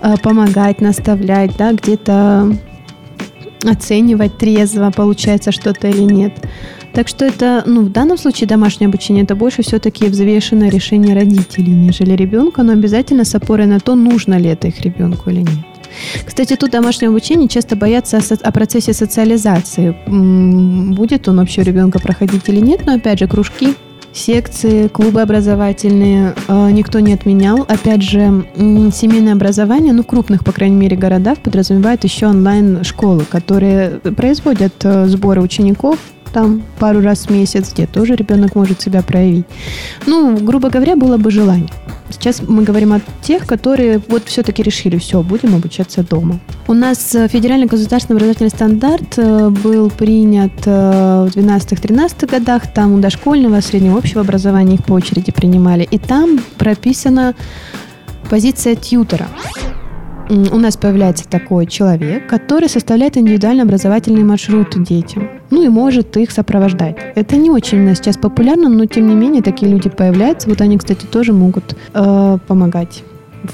э, 0.00 0.14
помогать, 0.22 0.80
наставлять, 0.80 1.56
да, 1.56 1.72
где-то 1.72 2.56
оценивать 3.64 4.38
трезво, 4.38 4.92
получается 4.94 5.50
что-то 5.50 5.88
или 5.88 6.02
нет. 6.02 6.32
Так 6.94 7.08
что 7.08 7.24
это, 7.24 7.64
ну, 7.66 7.82
в 7.82 7.90
данном 7.90 8.16
случае 8.16 8.46
домашнее 8.46 8.86
обучение, 8.86 9.24
это 9.24 9.34
больше 9.34 9.62
все-таки 9.62 10.06
взвешенное 10.06 10.70
решение 10.70 11.14
родителей, 11.14 11.72
нежели 11.72 12.12
ребенка, 12.12 12.62
но 12.62 12.72
обязательно 12.72 13.24
с 13.24 13.34
опорой 13.34 13.66
на 13.66 13.80
то, 13.80 13.96
нужно 13.96 14.38
ли 14.38 14.50
это 14.50 14.68
их 14.68 14.80
ребенку 14.80 15.30
или 15.30 15.40
нет. 15.40 15.66
Кстати, 16.24 16.54
тут 16.54 16.70
домашнее 16.70 17.08
обучение 17.08 17.48
часто 17.48 17.74
боятся 17.74 18.18
о, 18.18 18.48
о 18.48 18.52
процессе 18.52 18.92
социализации. 18.92 19.96
Будет 20.06 21.28
он 21.28 21.38
вообще 21.38 21.62
у 21.62 21.64
ребенка 21.64 21.98
проходить 21.98 22.48
или 22.48 22.60
нет, 22.60 22.86
но 22.86 22.94
опять 22.94 23.18
же, 23.18 23.26
кружки, 23.26 23.74
секции, 24.12 24.86
клубы 24.86 25.20
образовательные 25.20 26.34
э, 26.46 26.70
никто 26.70 27.00
не 27.00 27.12
отменял. 27.12 27.62
Опять 27.62 28.02
же, 28.02 28.44
семейное 28.56 29.32
образование, 29.32 29.92
ну, 29.92 30.04
в 30.04 30.06
крупных, 30.06 30.44
по 30.44 30.52
крайней 30.52 30.76
мере, 30.76 30.96
городах 30.96 31.38
подразумевает 31.38 32.04
еще 32.04 32.26
онлайн-школы, 32.28 33.24
которые 33.24 33.98
производят 34.16 34.74
э, 34.84 35.06
сборы 35.08 35.42
учеников 35.42 35.98
там 36.34 36.62
пару 36.80 37.00
раз 37.00 37.26
в 37.26 37.30
месяц, 37.30 37.72
где 37.72 37.86
тоже 37.86 38.16
ребенок 38.16 38.56
может 38.56 38.82
себя 38.82 39.02
проявить. 39.02 39.46
Ну, 40.06 40.36
грубо 40.36 40.68
говоря, 40.68 40.96
было 40.96 41.16
бы 41.16 41.30
желание. 41.30 41.70
Сейчас 42.10 42.42
мы 42.46 42.64
говорим 42.64 42.92
о 42.92 43.00
тех, 43.22 43.46
которые 43.46 44.00
вот 44.08 44.24
все-таки 44.26 44.62
решили, 44.62 44.98
все, 44.98 45.22
будем 45.22 45.54
обучаться 45.54 46.02
дома. 46.02 46.38
У 46.66 46.74
нас 46.74 47.14
э, 47.14 47.28
федеральный 47.28 47.66
государственный 47.66 48.16
образовательный 48.16 48.50
стандарт 48.50 49.16
э, 49.16 49.48
был 49.48 49.90
принят 49.90 50.52
э, 50.66 51.28
в 51.30 51.36
12-13 51.36 52.30
годах. 52.30 52.72
Там 52.74 52.92
у 52.94 52.98
дошкольного, 52.98 53.60
среднего 53.60 53.96
общего 53.96 54.20
образования 54.20 54.74
их 54.74 54.84
по 54.84 54.92
очереди 54.92 55.32
принимали. 55.32 55.88
И 55.90 55.98
там 55.98 56.40
прописана 56.58 57.34
позиция 58.28 58.74
тьютера 58.74 59.28
у 60.30 60.58
нас 60.58 60.76
появляется 60.76 61.28
такой 61.28 61.66
человек, 61.66 62.26
который 62.26 62.68
составляет 62.68 63.16
индивидуально 63.16 63.62
образовательный 63.62 64.24
маршрут 64.24 64.82
детям. 64.82 65.28
Ну 65.50 65.62
и 65.62 65.68
может 65.68 66.16
их 66.16 66.30
сопровождать. 66.30 66.96
Это 67.14 67.36
не 67.36 67.50
очень 67.50 67.80
у 67.80 67.88
нас 67.88 67.98
сейчас 67.98 68.16
популярно, 68.16 68.68
но 68.68 68.86
тем 68.86 69.08
не 69.08 69.14
менее 69.14 69.42
такие 69.42 69.70
люди 69.70 69.88
появляются. 69.88 70.48
Вот 70.48 70.60
они, 70.60 70.78
кстати, 70.78 71.04
тоже 71.04 71.32
могут 71.32 71.76
э, 71.92 72.38
помогать 72.46 73.02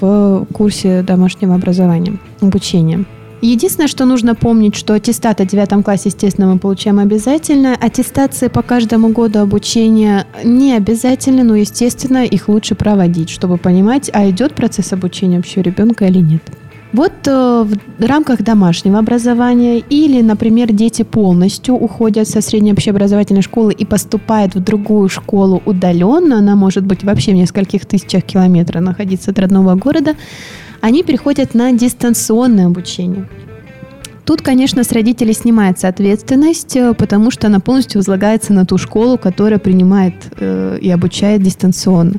в 0.01 0.47
курсе 0.53 1.03
домашнего 1.03 1.55
образования, 1.55 2.19
обучения. 2.41 3.05
Единственное, 3.43 3.89
что 3.89 4.05
нужно 4.05 4.35
помнить, 4.35 4.75
что 4.75 4.95
аттестат 4.95 5.41
о 5.41 5.47
девятом 5.47 5.83
классе, 5.83 6.11
естественно, 6.11 6.53
мы 6.53 6.59
получаем 6.59 6.99
обязательно. 6.99 7.75
Аттестации 7.75 8.49
по 8.49 8.63
каждому 8.63 9.09
году 9.09 9.39
обучения 9.39 10.27
не 10.45 10.75
обязательны, 10.75 11.43
но, 11.43 11.55
естественно, 11.55 12.25
их 12.25 12.49
лучше 12.49 12.75
проводить, 12.75 13.31
чтобы 13.31 13.57
понимать, 13.57 14.11
а 14.13 14.29
идет 14.29 14.55
процесс 14.55 14.93
обучения 14.93 15.37
вообще 15.37 15.63
ребенка 15.63 16.07
или 16.07 16.19
нет. 16.19 16.43
Вот 16.93 17.13
э, 17.27 17.67
в 17.99 18.05
рамках 18.05 18.43
домашнего 18.43 18.99
образования 18.99 19.79
или, 19.79 20.23
например, 20.23 20.73
дети 20.73 21.03
полностью 21.03 21.77
уходят 21.77 22.29
со 22.29 22.41
средней 22.41 22.73
общеобразовательной 22.73 23.43
школы 23.43 23.73
и 23.73 23.85
поступают 23.85 24.57
в 24.57 24.61
другую 24.61 25.09
школу 25.09 25.63
удаленно, 25.65 26.39
она 26.39 26.57
может 26.57 26.85
быть 26.85 27.05
вообще 27.05 27.31
в 27.31 27.37
нескольких 27.37 27.87
тысячах 27.87 28.25
километров 28.25 28.83
находиться 28.83 29.31
от 29.31 29.39
родного 29.39 29.77
города, 29.77 30.17
они 30.81 31.03
переходят 31.03 31.55
на 31.55 31.73
дистанционное 31.73 32.67
обучение. 32.67 33.29
Тут, 34.25 34.43
конечно, 34.43 34.85
с 34.85 34.93
родителей 34.93 35.33
снимается 35.33 35.89
ответственность, 35.89 36.77
э, 36.77 36.95
потому 36.95 37.31
что 37.31 37.49
она 37.49 37.59
полностью 37.59 37.99
возлагается 37.99 38.53
на 38.53 38.65
ту 38.65 38.79
школу, 38.79 39.19
которая 39.19 39.59
принимает 39.59 40.15
э, 40.39 40.79
и 40.81 40.91
обучает 40.91 41.43
дистанционно. 41.43 42.15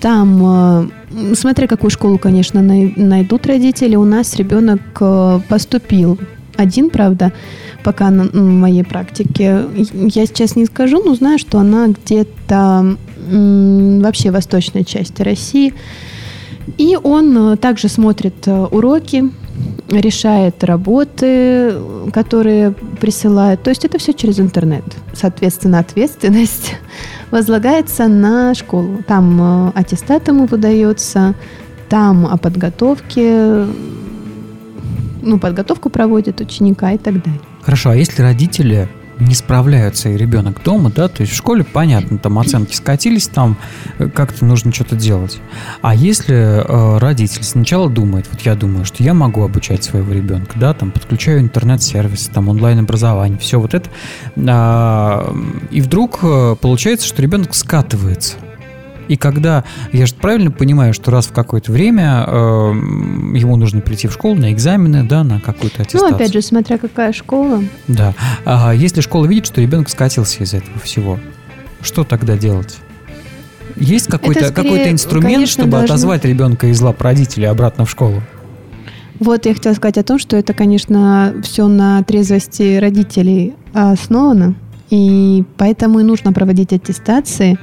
Там, 0.00 0.90
э, 1.10 1.34
смотря 1.34 1.66
какую 1.66 1.90
школу, 1.90 2.18
конечно, 2.18 2.60
найдут 2.60 3.46
родители, 3.46 3.96
у 3.96 4.04
нас 4.04 4.36
ребенок 4.36 4.80
э, 5.00 5.40
поступил 5.48 6.18
один, 6.56 6.90
правда, 6.90 7.32
пока 7.82 8.10
на 8.10 8.24
моей 8.32 8.84
практике. 8.84 9.64
Я 9.94 10.26
сейчас 10.26 10.56
не 10.56 10.66
скажу, 10.66 11.02
но 11.02 11.14
знаю, 11.14 11.38
что 11.38 11.58
она 11.58 11.88
где-то 11.88 12.96
вообще 13.30 14.30
в 14.30 14.34
восточной 14.34 14.84
части 14.84 15.22
России. 15.22 15.72
И 16.76 16.96
он 17.02 17.52
э, 17.52 17.56
также 17.56 17.88
смотрит 17.88 18.46
уроки, 18.46 19.30
решает 19.88 20.62
работы, 20.64 21.74
которые 22.12 22.72
присылают. 23.00 23.62
То 23.62 23.70
есть 23.70 23.84
это 23.84 23.98
все 23.98 24.12
через 24.12 24.38
интернет. 24.38 24.84
Соответственно, 25.12 25.78
ответственность 25.78 26.74
возлагается 27.30 28.08
на 28.08 28.54
школу. 28.54 29.02
Там 29.06 29.68
э, 29.68 29.72
аттестат 29.74 30.28
ему 30.28 30.46
выдается, 30.46 31.34
там 31.88 32.26
о 32.26 32.36
подготовке, 32.36 33.66
ну, 35.22 35.38
подготовку 35.38 35.90
проводят 35.90 36.40
ученика 36.40 36.92
и 36.92 36.98
так 36.98 37.22
далее. 37.22 37.40
Хорошо, 37.62 37.90
а 37.90 37.96
если 37.96 38.22
родители 38.22 38.88
не 39.20 39.34
справляются, 39.34 40.08
и 40.08 40.16
ребенок 40.16 40.62
дома, 40.62 40.90
да, 40.90 41.08
то 41.08 41.22
есть 41.22 41.32
в 41.32 41.36
школе 41.36 41.64
понятно, 41.64 42.18
там 42.18 42.38
оценки 42.38 42.74
скатились, 42.74 43.28
там 43.28 43.56
э, 43.98 44.08
как-то 44.08 44.44
нужно 44.44 44.72
что-то 44.72 44.96
делать. 44.96 45.40
А 45.82 45.94
если 45.94 46.34
э, 46.34 46.98
родитель 46.98 47.42
сначала 47.42 47.88
думает, 47.88 48.26
вот 48.30 48.40
я 48.42 48.54
думаю, 48.54 48.84
что 48.84 49.02
я 49.02 49.14
могу 49.14 49.42
обучать 49.42 49.84
своего 49.84 50.12
ребенка, 50.12 50.58
да, 50.58 50.74
там 50.74 50.90
подключаю 50.90 51.40
интернет-сервис, 51.40 52.30
там 52.32 52.48
онлайн-образование, 52.48 53.38
все 53.38 53.60
вот 53.60 53.74
это, 53.74 53.88
э, 54.36 55.34
и 55.70 55.80
вдруг 55.80 56.20
э, 56.22 56.56
получается, 56.60 57.06
что 57.06 57.22
ребенок 57.22 57.54
скатывается– 57.54 58.36
и 59.08 59.16
когда, 59.16 59.64
я 59.92 60.06
же 60.06 60.14
правильно 60.14 60.50
понимаю, 60.50 60.94
что 60.94 61.10
раз 61.10 61.26
в 61.26 61.32
какое-то 61.32 61.72
время 61.72 62.24
э, 62.26 62.30
ему 62.30 63.56
нужно 63.56 63.80
прийти 63.80 64.08
в 64.08 64.12
школу 64.12 64.36
на 64.36 64.52
экзамены, 64.52 65.04
да, 65.04 65.24
на 65.24 65.40
какую-то 65.40 65.82
аттестацию. 65.82 66.10
Ну, 66.10 66.16
опять 66.16 66.32
же, 66.32 66.42
смотря 66.42 66.78
какая 66.78 67.12
школа. 67.12 67.62
Да. 67.88 68.14
А 68.44 68.72
если 68.72 69.00
школа 69.00 69.26
видит, 69.26 69.46
что 69.46 69.60
ребенок 69.60 69.88
скатился 69.88 70.44
из 70.44 70.54
этого 70.54 70.78
всего, 70.80 71.18
что 71.80 72.04
тогда 72.04 72.36
делать? 72.36 72.78
Есть 73.76 74.08
какой-то 74.08 74.52
какой 74.52 74.90
инструмент, 74.90 75.34
конечно, 75.34 75.62
чтобы 75.62 75.70
должен... 75.70 75.86
отозвать 75.86 76.24
ребенка 76.24 76.66
из 76.66 76.80
лап 76.80 77.00
родителей 77.00 77.46
обратно 77.46 77.84
в 77.84 77.90
школу? 77.90 78.22
Вот 79.20 79.46
я 79.46 79.54
хотела 79.54 79.74
сказать 79.74 79.98
о 79.98 80.04
том, 80.04 80.18
что 80.18 80.36
это, 80.36 80.52
конечно, 80.52 81.34
все 81.42 81.66
на 81.66 82.02
трезвости 82.04 82.78
родителей 82.78 83.54
основано, 83.72 84.54
и 84.90 85.44
поэтому 85.56 86.00
и 86.00 86.02
нужно 86.02 86.32
проводить 86.32 86.72
аттестации, 86.72 87.58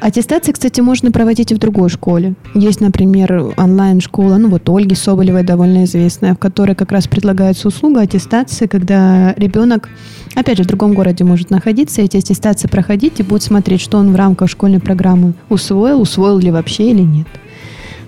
Аттестации, 0.00 0.52
кстати, 0.52 0.80
можно 0.80 1.12
проводить 1.12 1.52
и 1.52 1.54
в 1.54 1.58
другой 1.58 1.90
школе. 1.90 2.34
Есть, 2.54 2.80
например, 2.80 3.52
онлайн-школа, 3.58 4.38
ну 4.38 4.48
вот 4.48 4.68
Ольги 4.68 4.94
Соболевой 4.94 5.42
довольно 5.42 5.84
известная, 5.84 6.34
в 6.34 6.38
которой 6.38 6.74
как 6.74 6.90
раз 6.90 7.06
предлагается 7.06 7.68
услуга 7.68 8.00
аттестации, 8.00 8.66
когда 8.66 9.34
ребенок, 9.36 9.90
опять 10.34 10.56
же, 10.56 10.64
в 10.64 10.66
другом 10.66 10.94
городе 10.94 11.24
может 11.24 11.50
находиться, 11.50 12.00
эти 12.00 12.16
аттестации 12.16 12.66
проходить 12.66 13.20
и 13.20 13.22
будет 13.22 13.42
смотреть, 13.42 13.82
что 13.82 13.98
он 13.98 14.12
в 14.12 14.16
рамках 14.16 14.48
школьной 14.48 14.80
программы 14.80 15.34
усвоил, 15.50 16.00
усвоил 16.00 16.38
ли 16.38 16.50
вообще 16.50 16.90
или 16.90 17.02
нет. 17.02 17.26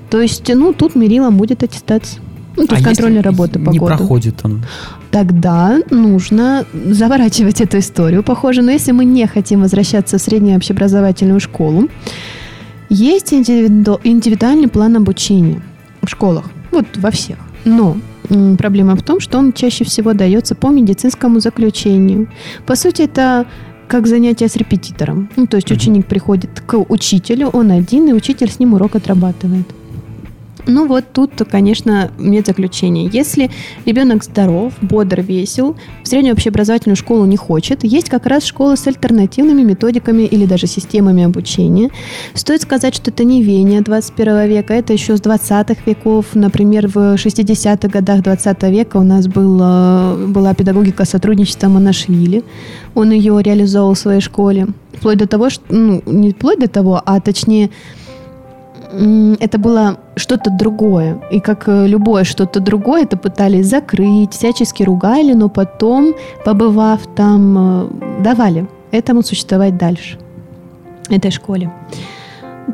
То 0.08 0.20
есть, 0.20 0.50
ну, 0.54 0.72
тут 0.72 0.94
мерилом 0.94 1.36
будет 1.36 1.62
аттестация. 1.62 2.22
Ну, 2.56 2.66
то 2.66 2.74
а 2.74 2.78
есть 2.78 2.84
контрольная 2.86 3.22
работа 3.22 3.58
по 3.58 3.70
не 3.70 3.78
году. 3.78 3.96
проходит 3.96 4.40
он? 4.44 4.62
Тогда 5.10 5.80
нужно 5.90 6.64
заворачивать 6.72 7.60
эту 7.60 7.78
историю, 7.78 8.22
похоже. 8.22 8.62
Но 8.62 8.70
если 8.70 8.92
мы 8.92 9.04
не 9.04 9.26
хотим 9.26 9.62
возвращаться 9.62 10.18
в 10.18 10.20
среднюю 10.20 10.56
общеобразовательную 10.56 11.40
школу, 11.40 11.88
Есть 12.90 13.32
индивиду- 13.32 14.00
индивидуальный 14.04 14.68
план 14.68 14.96
обучения 14.96 15.62
в 16.02 16.08
школах, 16.08 16.50
вот 16.72 16.84
во 16.96 17.10
всех. 17.10 17.36
Но 17.64 17.96
проблема 18.58 18.96
в 18.96 19.02
том, 19.02 19.18
что 19.20 19.38
он 19.38 19.52
чаще 19.54 19.84
всего 19.84 20.12
дается 20.12 20.54
по 20.54 20.68
медицинскому 20.68 21.40
заключению. 21.40 22.28
По 22.66 22.76
сути, 22.76 23.02
это 23.02 23.46
как 23.88 24.06
занятие 24.06 24.48
с 24.48 24.56
репетитором. 24.56 25.28
Ну, 25.36 25.46
то 25.46 25.56
есть 25.56 25.72
ученик 25.72 26.06
приходит 26.06 26.62
к 26.66 26.76
учителю, 26.90 27.48
он 27.48 27.70
один, 27.70 28.08
и 28.08 28.12
учитель 28.12 28.50
с 28.50 28.58
ним 28.58 28.74
урок 28.74 28.96
отрабатывает. 28.96 29.66
Ну 30.66 30.86
вот 30.86 31.04
тут, 31.12 31.30
конечно, 31.50 32.10
нет 32.18 32.46
заключения. 32.46 33.08
Если 33.12 33.50
ребенок 33.84 34.22
здоров, 34.22 34.72
бодр, 34.80 35.20
весел, 35.20 35.76
в 36.04 36.08
среднюю 36.08 36.34
общеобразовательную 36.34 36.96
школу 36.96 37.24
не 37.24 37.36
хочет, 37.36 37.82
есть 37.82 38.08
как 38.08 38.26
раз 38.26 38.44
школы 38.44 38.76
с 38.76 38.86
альтернативными 38.86 39.62
методиками 39.62 40.22
или 40.22 40.46
даже 40.46 40.66
системами 40.66 41.24
обучения. 41.24 41.90
Стоит 42.34 42.62
сказать, 42.62 42.94
что 42.94 43.10
это 43.10 43.24
не 43.24 43.42
веяние 43.42 43.80
21 43.80 44.48
века, 44.48 44.74
это 44.74 44.92
еще 44.92 45.16
с 45.16 45.20
20-х 45.20 45.82
веков. 45.84 46.26
Например, 46.34 46.86
в 46.86 47.14
60-х 47.14 47.88
годах 47.88 48.22
20 48.22 48.62
века 48.64 48.98
у 48.98 49.02
нас 49.02 49.26
был, 49.26 49.58
э, 49.60 50.26
была 50.28 50.54
педагогика 50.54 51.04
сотрудничества 51.04 51.68
Монашвили. 51.68 52.44
Он 52.94 53.10
ее 53.10 53.40
реализовал 53.42 53.94
в 53.94 53.98
своей 53.98 54.20
школе. 54.20 54.68
Вплоть 54.94 55.18
до 55.18 55.26
того, 55.26 55.50
что, 55.50 55.64
ну, 55.70 56.02
не 56.06 56.30
вплоть 56.30 56.60
до 56.60 56.68
того, 56.68 57.02
а 57.04 57.20
точнее, 57.20 57.70
это 58.92 59.58
было 59.58 59.96
что-то 60.16 60.50
другое. 60.50 61.20
И 61.30 61.40
как 61.40 61.68
э, 61.68 61.86
любое 61.86 62.24
что-то 62.24 62.60
другое, 62.60 63.02
это 63.02 63.16
пытались 63.16 63.66
закрыть, 63.66 64.32
всячески 64.32 64.82
ругали, 64.82 65.32
но 65.32 65.48
потом, 65.48 66.14
побывав 66.44 67.00
там, 67.14 67.58
э, 67.58 68.22
давали 68.22 68.66
этому 68.90 69.22
существовать 69.22 69.78
дальше, 69.78 70.18
этой 71.08 71.30
школе. 71.30 71.72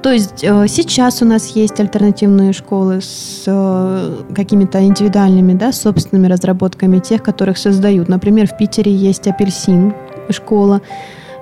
То 0.02 0.12
есть 0.12 0.42
э, 0.42 0.66
сейчас 0.68 1.22
у 1.22 1.24
нас 1.24 1.48
есть 1.56 1.78
альтернативные 1.80 2.52
школы 2.52 3.00
с 3.00 3.44
какими-то 4.34 4.84
индивидуальными, 4.84 5.54
да, 5.54 5.72
собственными 5.72 6.26
разработками 6.26 6.98
тех, 6.98 7.22
которых 7.22 7.58
создают. 7.58 8.08
Например, 8.08 8.46
в 8.46 8.56
Питере 8.56 8.92
есть 8.92 9.28
«Апельсин» 9.28 9.94
школа, 10.30 10.82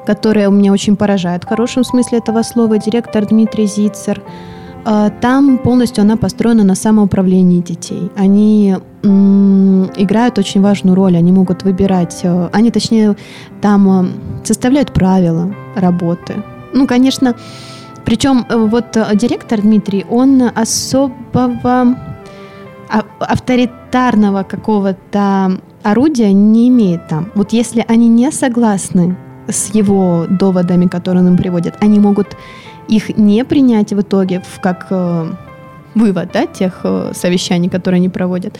которая 0.06 0.48
меня 0.50 0.72
очень 0.72 0.96
поражает 0.96 1.44
в 1.44 1.48
хорошем 1.48 1.82
смысле 1.82 2.18
этого 2.18 2.42
слова. 2.42 2.78
Директор 2.78 3.26
Дмитрий 3.26 3.66
Зицер. 3.66 4.22
Э, 4.86 5.10
Там 5.20 5.58
полностью 5.58 6.02
она 6.02 6.16
построена 6.16 6.64
на 6.64 6.74
самоуправлении 6.74 7.60
детей. 7.60 8.10
Они 8.16 8.76
играют 9.96 10.38
очень 10.38 10.62
важную 10.62 10.94
роль. 10.94 11.16
Они 11.16 11.32
могут 11.32 11.64
выбирать, 11.64 12.20
э, 12.22 12.48
они, 12.52 12.70
точнее, 12.70 13.16
там 13.60 13.88
э, 13.88 14.08
составляют 14.44 14.92
правила 14.92 15.54
работы. 15.76 16.34
Ну, 16.72 16.86
конечно, 16.86 17.34
причем 18.04 18.46
э, 18.48 18.56
вот 18.56 18.96
директор 19.14 19.60
Дмитрий, 19.60 20.04
он 20.10 20.42
особого 20.54 21.96
а- 22.88 23.04
авторитарного 23.20 24.42
какого-то 24.44 25.58
орудия 25.82 26.32
не 26.32 26.68
имеет 26.68 27.08
там. 27.08 27.30
Вот 27.34 27.52
если 27.52 27.84
они 27.88 28.08
не 28.08 28.32
согласны 28.32 29.16
с 29.48 29.74
его 29.74 30.26
доводами, 30.28 30.86
которые 30.86 31.22
он 31.22 31.28
им 31.28 31.36
приводит, 31.36 31.74
они 31.80 32.00
могут 32.00 32.36
их 32.88 33.16
не 33.16 33.44
принять 33.44 33.92
в 33.92 34.00
итоге 34.00 34.40
в 34.40 34.60
как 34.60 34.86
э, 34.90 35.26
вывод 35.94 36.30
да, 36.32 36.46
тех 36.46 36.80
э, 36.84 37.12
совещаний, 37.14 37.68
которые 37.68 37.98
они 37.98 38.08
проводят, 38.08 38.58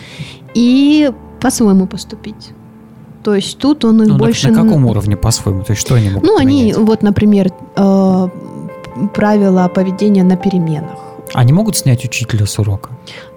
и 0.55 1.11
по-своему 1.41 1.87
поступить. 1.87 2.51
То 3.23 3.35
есть 3.35 3.59
тут 3.59 3.85
он 3.85 4.03
их 4.03 4.09
Ну, 4.09 4.17
больше... 4.19 4.51
на, 4.51 4.63
каком 4.63 4.87
уровне 4.87 5.17
по-своему? 5.17 5.63
То 5.65 5.73
есть 5.73 5.81
что 5.87 5.95
они 5.95 6.11
могут 6.11 6.25
Ну, 6.29 6.37
они, 6.39 6.59
поменять? 6.73 6.77
вот, 6.79 7.03
например, 7.03 7.51
э, 7.77 8.29
правила 9.15 9.69
поведения 9.69 10.23
на 10.25 10.37
переменах. 10.37 10.99
Они 11.35 11.53
могут 11.53 11.77
снять 11.77 12.05
учителя 12.05 12.47
с 12.47 12.59
урока? 12.59 12.91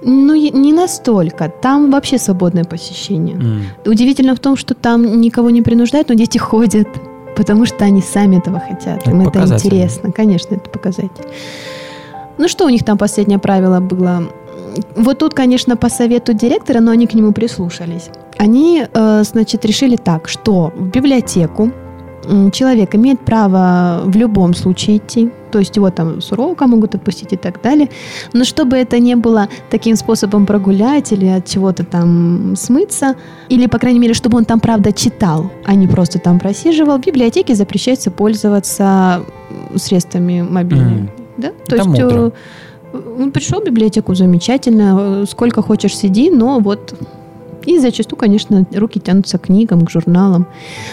Ну, 0.03 0.35
не 0.35 0.73
настолько. 0.73 1.49
Там 1.61 1.91
вообще 1.91 2.19
свободное 2.19 2.63
посещение. 2.63 3.35
М. 3.35 3.63
Удивительно 3.85 4.35
в 4.35 4.39
том, 4.39 4.55
что 4.57 4.75
там 4.75 5.19
никого 5.21 5.49
не 5.49 5.61
принуждают, 5.63 6.09
но 6.09 6.15
дети 6.15 6.37
ходят, 6.37 6.87
потому 7.39 7.65
что 7.65 7.85
они 7.85 8.01
сами 8.01 8.37
этого 8.37 8.59
хотят. 8.59 8.97
Это 8.97 9.11
Им 9.11 9.21
это 9.21 9.39
интересно. 9.39 10.11
Конечно, 10.11 10.55
это 10.55 10.69
показатель. 10.69 11.25
Ну, 12.37 12.49
что 12.49 12.65
у 12.65 12.69
них 12.69 12.83
там 12.83 12.97
последнее 12.97 13.39
правило 13.39 13.79
было? 13.79 14.23
Вот 14.97 15.19
тут, 15.19 15.33
конечно, 15.33 15.77
по 15.77 15.89
совету 15.89 16.33
директора, 16.33 16.81
но 16.81 16.91
они 16.91 17.07
к 17.07 17.13
нему 17.13 17.31
прислушались. 17.31 18.09
Они, 18.37 18.85
э, 18.93 19.23
значит, 19.23 19.63
решили 19.65 19.95
так, 19.95 20.27
что 20.27 20.73
в 20.75 20.87
библиотеку 20.87 21.71
человек 22.51 22.95
имеет 22.95 23.19
право 23.19 24.01
в 24.05 24.15
любом 24.15 24.53
случае 24.53 24.97
идти, 24.97 25.29
то 25.51 25.59
есть 25.59 25.75
его 25.75 25.89
там 25.89 26.21
с 26.21 26.31
урока 26.31 26.67
могут 26.67 26.95
отпустить 26.95 27.33
и 27.33 27.37
так 27.37 27.61
далее, 27.61 27.89
но 28.33 28.43
чтобы 28.43 28.77
это 28.77 28.99
не 28.99 29.15
было 29.15 29.47
таким 29.69 29.95
способом 29.95 30.45
прогулять 30.45 31.11
или 31.11 31.25
от 31.27 31.45
чего-то 31.45 31.83
там 31.83 32.55
смыться, 32.55 33.15
или, 33.49 33.67
по 33.67 33.79
крайней 33.79 33.99
мере, 33.99 34.13
чтобы 34.13 34.37
он 34.37 34.45
там, 34.45 34.59
правда, 34.59 34.91
читал, 34.91 35.51
а 35.65 35.75
не 35.75 35.87
просто 35.87 36.19
там 36.19 36.39
просиживал, 36.39 36.97
в 36.97 37.01
библиотеке 37.01 37.55
запрещается 37.55 38.11
пользоваться 38.11 39.23
средствами 39.75 40.41
мобильными. 40.41 40.99
М. 40.99 41.09
Да? 41.37 41.49
То 41.67 41.75
Это 41.75 41.75
есть 41.75 41.87
мудро. 41.87 42.31
э, 42.93 42.99
он 43.19 43.31
пришел 43.31 43.61
в 43.61 43.65
библиотеку, 43.65 44.13
замечательно, 44.15 44.97
э, 44.99 45.25
сколько 45.29 45.61
хочешь 45.61 45.95
сиди, 45.95 46.29
но 46.29 46.59
вот 46.59 46.95
и 47.65 47.79
зачастую, 47.79 48.17
конечно, 48.17 48.65
руки 48.73 48.99
тянутся 48.99 49.37
к 49.37 49.43
книгам, 49.43 49.85
к 49.85 49.91
журналам. 49.91 50.47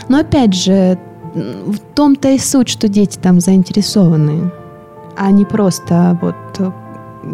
Но 0.08 0.18
опять 0.18 0.54
же, 0.54 0.98
в 1.36 1.78
том-то 1.94 2.30
и 2.30 2.38
суть, 2.38 2.68
что 2.68 2.88
дети 2.88 3.18
там 3.18 3.40
заинтересованы, 3.40 4.50
а 5.16 5.30
не 5.30 5.44
просто 5.44 6.18
вот 6.22 6.34
э, 6.58 6.70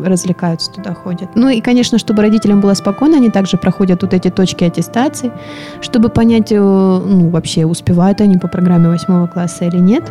развлекаются, 0.04 0.72
туда 0.72 0.92
ходят. 0.94 1.30
Ну 1.36 1.48
и, 1.48 1.60
конечно, 1.60 1.98
чтобы 1.98 2.22
родителям 2.22 2.60
было 2.60 2.74
спокойно, 2.74 3.16
они 3.16 3.30
также 3.30 3.56
проходят 3.56 4.02
вот 4.02 4.12
эти 4.12 4.28
точки 4.28 4.64
аттестации, 4.64 5.32
чтобы 5.80 6.08
понять, 6.08 6.50
э, 6.50 6.58
ну, 6.58 7.28
вообще, 7.30 7.64
успевают 7.64 8.20
они 8.20 8.38
по 8.38 8.48
программе 8.48 8.88
восьмого 8.88 9.26
класса 9.28 9.66
или 9.66 9.78
нет. 9.78 10.10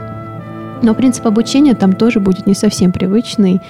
Но 0.81 0.95
принцип 0.95 1.27
обучения 1.27 1.75
там 1.75 1.93
тоже 1.93 2.19
будет 2.19 2.47
не 2.47 2.55
совсем 2.55 2.91
привычный 2.91 3.61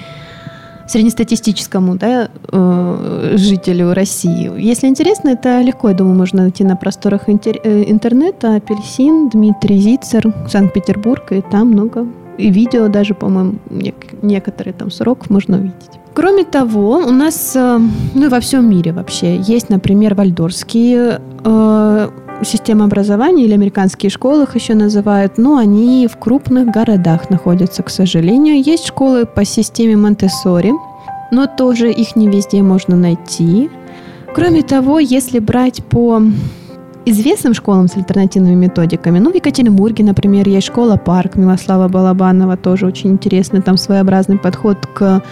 среднестатистическому 0.91 1.95
да, 1.95 2.29
э, 2.51 3.33
жителю 3.37 3.93
России. 3.93 4.51
Если 4.57 4.87
интересно, 4.87 5.29
это 5.29 5.61
легко, 5.61 5.89
я 5.89 5.95
думаю, 5.95 6.15
можно 6.17 6.43
найти 6.43 6.63
на 6.63 6.75
просторах 6.75 7.29
интер- 7.29 7.59
э, 7.63 7.83
интернета. 7.89 8.55
Апельсин, 8.55 9.29
Дмитрий 9.29 9.79
Зицер, 9.79 10.33
Санкт-Петербург, 10.49 11.31
и 11.31 11.41
там 11.41 11.69
много. 11.71 12.05
И 12.37 12.49
видео 12.49 12.87
даже, 12.87 13.13
по-моему, 13.13 13.53
нек- 13.69 14.17
некоторые 14.21 14.73
там 14.73 14.91
с 14.91 15.01
уроков 15.01 15.29
можно 15.29 15.57
увидеть. 15.57 15.99
Кроме 16.13 16.43
того, 16.43 16.97
у 16.97 17.11
нас, 17.11 17.53
э, 17.55 17.79
ну 18.15 18.25
и 18.25 18.29
во 18.29 18.39
всем 18.39 18.69
мире 18.69 18.91
вообще, 18.91 19.37
есть, 19.37 19.69
например, 19.69 20.13
вальдорские 20.15 21.21
э, 21.45 22.09
системы 22.43 22.85
образования 22.85 23.45
или 23.45 23.53
американские 23.53 24.09
школы 24.09 24.43
их 24.43 24.55
еще 24.55 24.73
называют, 24.73 25.37
но 25.37 25.57
они 25.57 26.07
в 26.07 26.17
крупных 26.17 26.67
городах 26.67 27.29
находятся, 27.29 27.83
к 27.83 27.89
сожалению. 27.89 28.61
Есть 28.61 28.87
школы 28.87 29.25
по 29.25 29.45
системе 29.45 29.95
Монтессори, 29.95 30.73
но 31.31 31.47
тоже 31.47 31.91
их 31.91 32.15
не 32.15 32.27
везде 32.27 32.61
можно 32.61 32.95
найти. 32.95 33.69
Кроме 34.33 34.63
того, 34.63 34.99
если 34.99 35.39
брать 35.39 35.83
по 35.85 36.21
известным 37.05 37.53
школам 37.53 37.87
с 37.87 37.97
альтернативными 37.97 38.55
методиками, 38.55 39.19
ну, 39.19 39.31
в 39.31 39.35
Екатеринбурге, 39.35 40.03
например, 40.03 40.47
есть 40.47 40.67
школа 40.67 40.97
«Парк» 40.97 41.35
Милослава 41.35 41.87
Балабанова, 41.87 42.57
тоже 42.57 42.85
очень 42.85 43.11
интересный, 43.11 43.61
там 43.61 43.77
своеобразный 43.77 44.37
подход 44.37 44.85
к 44.85 45.23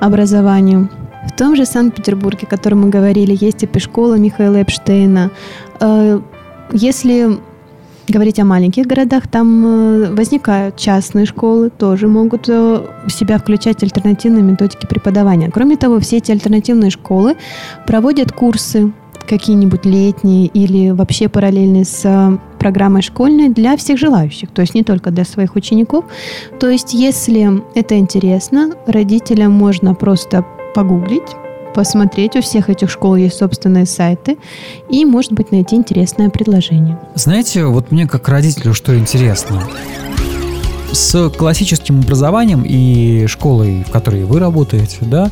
образованию. 0.00 0.88
В 1.26 1.36
том 1.36 1.56
же 1.56 1.66
Санкт-Петербурге, 1.66 2.46
о 2.46 2.46
котором 2.50 2.82
мы 2.82 2.88
говорили, 2.88 3.36
есть 3.38 3.64
эпишкола 3.64 4.14
Михаила 4.14 4.62
Эпштейна. 4.62 5.30
Если 6.72 7.38
говорить 8.08 8.38
о 8.38 8.44
маленьких 8.44 8.86
городах, 8.86 9.26
там 9.28 9.66
э, 9.66 10.14
возникают 10.14 10.76
частные 10.76 11.26
школы, 11.26 11.70
тоже 11.70 12.06
могут 12.06 12.48
э, 12.48 12.86
в 13.06 13.10
себя 13.10 13.38
включать 13.38 13.82
альтернативные 13.82 14.42
методики 14.42 14.86
преподавания. 14.86 15.50
Кроме 15.50 15.76
того, 15.76 15.98
все 16.00 16.18
эти 16.18 16.30
альтернативные 16.30 16.90
школы 16.90 17.36
проводят 17.86 18.32
курсы 18.32 18.92
какие-нибудь 19.26 19.84
летние 19.84 20.46
или 20.46 20.90
вообще 20.90 21.28
параллельные 21.28 21.84
с 21.84 22.02
э, 22.04 22.38
программой 22.58 23.02
школьной 23.02 23.48
для 23.48 23.76
всех 23.76 23.98
желающих, 23.98 24.50
то 24.50 24.62
есть 24.62 24.74
не 24.74 24.84
только 24.84 25.10
для 25.10 25.24
своих 25.24 25.56
учеников. 25.56 26.04
То 26.60 26.68
есть, 26.68 26.94
если 26.94 27.62
это 27.74 27.98
интересно, 27.98 28.72
родителям 28.86 29.52
можно 29.52 29.94
просто 29.94 30.44
погуглить, 30.74 31.36
посмотреть, 31.76 32.36
у 32.36 32.40
всех 32.40 32.70
этих 32.70 32.90
школ 32.90 33.16
есть 33.16 33.36
собственные 33.36 33.84
сайты, 33.84 34.38
и, 34.88 35.04
может 35.04 35.32
быть, 35.32 35.52
найти 35.52 35.76
интересное 35.76 36.30
предложение. 36.30 36.98
Знаете, 37.14 37.66
вот 37.66 37.92
мне 37.92 38.06
как 38.06 38.26
родителю 38.30 38.72
что 38.72 38.98
интересно. 38.98 39.62
С 40.90 41.28
классическим 41.28 42.00
образованием 42.00 42.62
и 42.66 43.26
школой, 43.26 43.84
в 43.86 43.90
которой 43.90 44.24
вы 44.24 44.40
работаете, 44.40 45.00
да, 45.02 45.30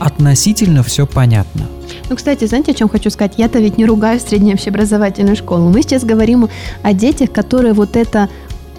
относительно 0.00 0.82
все 0.82 1.06
понятно. 1.06 1.66
Ну, 2.10 2.16
кстати, 2.16 2.44
знаете, 2.46 2.72
о 2.72 2.74
чем 2.74 2.88
хочу 2.88 3.08
сказать? 3.10 3.34
Я-то 3.36 3.60
ведь 3.60 3.78
не 3.78 3.86
ругаю 3.86 4.18
среднюю 4.18 4.54
общеобразовательную 4.54 5.36
школу. 5.36 5.70
Мы 5.70 5.82
сейчас 5.82 6.02
говорим 6.02 6.48
о 6.82 6.92
детях, 6.92 7.30
которые 7.30 7.72
вот 7.72 7.94
это 7.94 8.28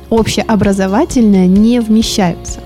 общеобразовательное 0.09 1.47
не 1.47 1.79
вмещаются. 1.79 2.59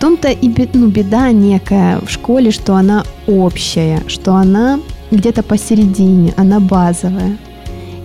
Том-то 0.00 0.28
и 0.30 0.50
ну, 0.72 0.88
беда 0.88 1.30
некая 1.30 2.00
в 2.00 2.10
школе, 2.10 2.50
что 2.50 2.74
она 2.74 3.04
общая, 3.26 4.02
что 4.06 4.34
она 4.34 4.80
где-то 5.10 5.42
посередине, 5.42 6.32
она 6.38 6.58
базовая. 6.58 7.36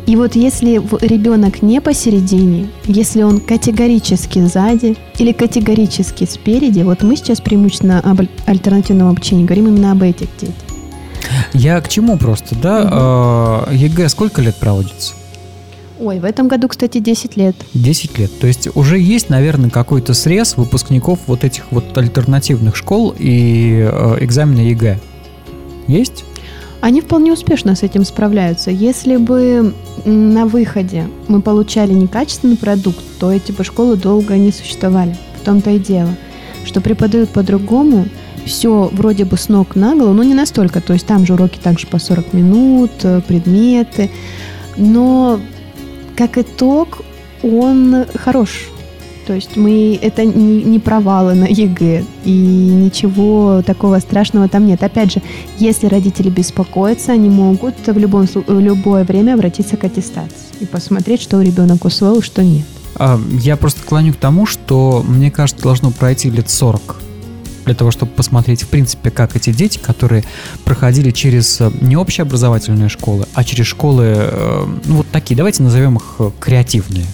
И 0.06 0.16
вот 0.16 0.36
если 0.36 0.82
ребенок 1.02 1.62
не 1.64 1.82
посередине, 1.82 2.68
если 2.84 3.24
он 3.24 3.40
категорически 3.40 4.40
сзади 4.40 4.98
или 5.18 5.32
категорически 5.32 6.26
спереди, 6.26 6.82
вот 6.82 7.02
мы 7.02 7.16
сейчас 7.16 7.42
преимущественно 7.42 8.02
об 8.02 8.22
альтернативном 8.46 9.08
обучении 9.08 9.46
говорим 9.46 9.70
именно 9.70 9.94
об 9.94 10.04
этих 10.04 10.28
детях. 10.38 10.56
Я 11.54 11.82
к 11.82 11.90
чему 11.90 12.18
просто, 12.18 12.56
да? 12.56 13.66
Угу. 13.68 13.74
ЕГЭ 13.74 14.10
сколько 14.10 14.42
лет 14.42 14.56
проводится? 14.58 15.14
Ой, 16.00 16.20
в 16.20 16.26
этом 16.26 16.48
году, 16.48 16.68
кстати, 16.68 16.98
10 16.98 17.38
лет. 17.38 17.56
10 17.74 18.18
лет. 18.18 18.40
То 18.40 18.48
есть 18.48 18.68
уже 18.76 19.00
есть, 19.00 19.30
наверное, 19.30 19.70
какой-то 19.70 20.14
срез 20.14 20.58
выпускников 20.58 21.20
вот 21.28 21.44
этих 21.44 21.72
вот 21.72 21.98
альтернативных 21.98 22.76
школ 22.76 23.16
и 23.18 23.88
э, 23.90 24.18
экзамена 24.20 24.60
ЕГЭ. 24.60 25.00
Есть? 25.88 26.26
Они 26.82 27.02
вполне 27.02 27.32
успешно 27.32 27.76
с 27.76 27.84
этим 27.84 28.04
справляются. 28.04 28.72
Если 28.72 29.16
бы 29.16 29.74
на 30.04 30.46
выходе 30.46 31.08
мы 31.28 31.42
получали 31.42 31.94
некачественный 31.94 32.58
продукт, 32.58 33.00
то 33.20 33.32
эти 33.32 33.52
бы 33.52 33.64
школы 33.64 33.96
долго 33.96 34.38
не 34.38 34.52
существовали. 34.52 35.16
В 35.42 35.46
том-то 35.46 35.72
и 35.72 35.80
дело, 35.80 36.14
что 36.66 36.82
преподают 36.82 37.30
по-другому, 37.30 38.06
все 38.46 38.90
вроде 38.92 39.26
бы 39.26 39.38
с 39.38 39.50
ног 39.50 39.76
на 39.76 39.96
голову, 39.96 40.14
но 40.14 40.24
не 40.24 40.34
настолько. 40.34 40.82
То 40.82 40.94
есть 40.94 41.08
там 41.08 41.26
же 41.26 41.34
уроки 41.34 41.58
также 41.58 41.88
по 41.88 42.00
40 42.00 42.34
минут, 42.34 42.92
э, 43.04 43.22
предметы. 43.26 44.12
Но 44.78 45.40
как 46.16 46.38
итог, 46.38 47.02
он 47.44 48.06
хорош. 48.16 48.70
То 49.28 49.34
есть 49.34 49.58
мы 49.58 49.98
это 50.02 50.24
не, 50.24 50.64
не 50.64 50.80
провалы 50.80 51.34
на 51.34 51.46
ЕГЭ, 51.46 52.04
и 52.26 52.32
ничего 52.32 53.64
такого 53.66 54.00
страшного 54.00 54.48
там 54.48 54.68
нет. 54.68 54.84
Опять 54.84 55.14
же, 55.14 55.22
если 55.58 55.88
родители 55.88 56.30
беспокоятся, 56.30 57.14
они 57.14 57.30
могут 57.30 57.76
в, 57.88 57.98
любом, 57.98 58.28
в 58.28 58.60
любое 58.60 59.04
время 59.04 59.34
обратиться 59.34 59.78
к 59.78 59.84
аттестации 59.84 60.36
и 60.60 60.66
посмотреть, 60.66 61.22
что 61.22 61.42
ребенок 61.42 61.86
усвоил, 61.86 62.22
что 62.22 62.44
нет. 62.44 62.66
А, 62.96 63.20
я 63.42 63.58
просто 63.58 63.82
клоню 63.84 64.14
к 64.14 64.18
тому, 64.18 64.46
что, 64.46 65.04
мне 65.08 65.32
кажется, 65.32 65.64
должно 65.64 65.90
пройти 65.90 66.30
лет 66.30 66.50
40 66.50 67.05
для 67.66 67.76
того, 67.76 67.92
чтобы 67.92 68.12
посмотреть, 68.12 68.64
в 68.64 68.68
принципе, 68.68 69.10
как 69.12 69.36
эти 69.36 69.52
дети, 69.52 69.78
которые 69.78 70.24
проходили 70.64 71.12
через 71.12 71.60
э, 71.62 71.72
не 71.82 71.98
общеобразовательные 71.98 72.90
школы, 72.90 73.26
а 73.34 73.44
через 73.44 73.66
школы, 73.66 74.06
э, 74.08 74.66
ну, 74.86 74.98
вот 74.98 75.08
такие, 75.12 75.36
давайте 75.36 75.64
назовем 75.64 75.98
их 75.98 76.16
э, 76.20 76.32
креативные, 76.40 77.06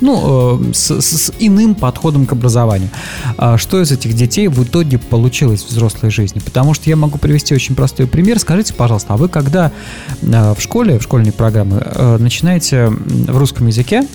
ну, 0.00 0.62
с, 0.72 1.00
с 1.00 1.32
иным 1.40 1.74
подходом 1.74 2.24
к 2.24 2.30
образованию. 2.30 2.88
А 3.36 3.58
что 3.58 3.82
из 3.82 3.90
этих 3.90 4.14
детей 4.14 4.46
в 4.46 4.62
итоге 4.62 4.96
получилось 4.96 5.64
в 5.64 5.70
взрослой 5.70 6.10
жизни? 6.10 6.38
Потому 6.38 6.72
что 6.72 6.88
я 6.88 6.94
могу 6.94 7.18
привести 7.18 7.52
очень 7.52 7.74
простой 7.74 8.06
пример. 8.06 8.38
Скажите, 8.38 8.74
пожалуйста, 8.74 9.14
а 9.14 9.16
вы 9.16 9.28
когда 9.28 9.72
в 10.22 10.56
школе, 10.60 11.00
в 11.00 11.02
школьной 11.02 11.32
программе 11.32 11.80
начинаете 12.20 12.90
в 12.90 13.36
русском 13.36 13.66
языке 13.66 14.06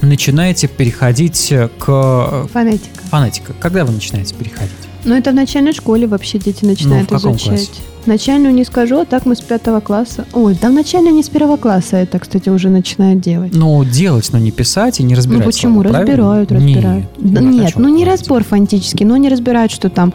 начинаете 0.00 0.66
переходить 0.66 1.54
к... 1.78 2.48
Фонетика. 2.52 3.00
Фонетика. 3.08 3.52
Когда 3.60 3.84
вы 3.84 3.92
начинаете 3.92 4.34
переходить? 4.34 4.72
Ну, 5.04 5.14
это 5.14 5.30
в 5.32 5.34
начальной 5.34 5.72
школе 5.72 6.06
вообще 6.06 6.38
дети 6.38 6.64
начинают 6.64 7.10
ну, 7.10 7.18
в 7.18 7.20
изучать. 7.20 7.46
Классе? 7.48 7.70
Начальную 8.06 8.54
не 8.54 8.64
скажу, 8.64 9.00
а 9.00 9.04
так 9.04 9.26
мы 9.26 9.36
с 9.36 9.40
пятого 9.40 9.80
класса. 9.80 10.24
Ой, 10.32 10.56
да 10.60 10.68
в 10.68 10.72
начальной 10.72 11.12
не 11.12 11.22
с 11.22 11.28
первого 11.28 11.56
класса 11.56 11.98
это, 11.98 12.18
кстати, 12.18 12.48
уже 12.48 12.68
начинают 12.68 13.20
делать. 13.20 13.54
Ну, 13.54 13.84
делать, 13.84 14.28
но 14.32 14.38
не 14.38 14.50
писать 14.50 15.00
и 15.00 15.02
не 15.02 15.14
разбирать. 15.14 15.44
Ну, 15.44 15.50
почему? 15.52 15.82
Слова, 15.82 15.98
разбирают, 15.98 16.48
правильно? 16.48 16.74
разбирают. 16.74 17.06
Нет, 17.18 17.34
да, 17.34 17.40
нет 17.40 17.72
ну 17.76 17.88
не 17.88 18.04
разбор 18.04 18.42
фонетический, 18.42 19.06
но 19.06 19.16
не 19.16 19.28
разбирают, 19.28 19.70
что 19.70 19.88
там 19.88 20.12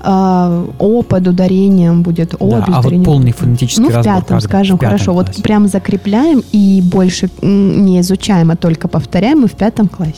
э, 0.00 0.66
О 0.78 1.02
под 1.02 1.28
ударением 1.28 2.02
будет 2.02 2.34
О 2.38 2.50
да, 2.50 2.64
без 2.66 2.74
а 2.74 2.82
вот 2.82 3.04
полный 3.04 3.32
фонетический 3.32 3.84
ну, 3.84 3.90
разбор. 3.90 4.02
в 4.02 4.16
пятом, 4.16 4.36
когда? 4.38 4.48
скажем, 4.48 4.76
в 4.76 4.80
пятом 4.80 4.98
хорошо. 4.98 5.12
классе. 5.12 5.32
Вот 5.36 5.42
прям 5.42 5.68
закрепляем 5.68 6.42
и 6.50 6.82
больше 6.84 7.30
не 7.40 8.00
изучаем, 8.00 8.50
а 8.50 8.56
только 8.56 8.88
повторяем 8.88 9.44
и 9.44 9.48
в 9.48 9.52
пятом 9.52 9.88
классе. 9.88 10.14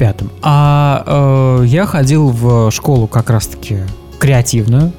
Пятом. 0.00 0.30
А 0.40 1.60
э, 1.60 1.66
я 1.66 1.84
ходил 1.84 2.30
в 2.30 2.70
школу 2.70 3.06
как 3.06 3.28
раз-таки 3.28 3.80
креативную. 4.18 4.94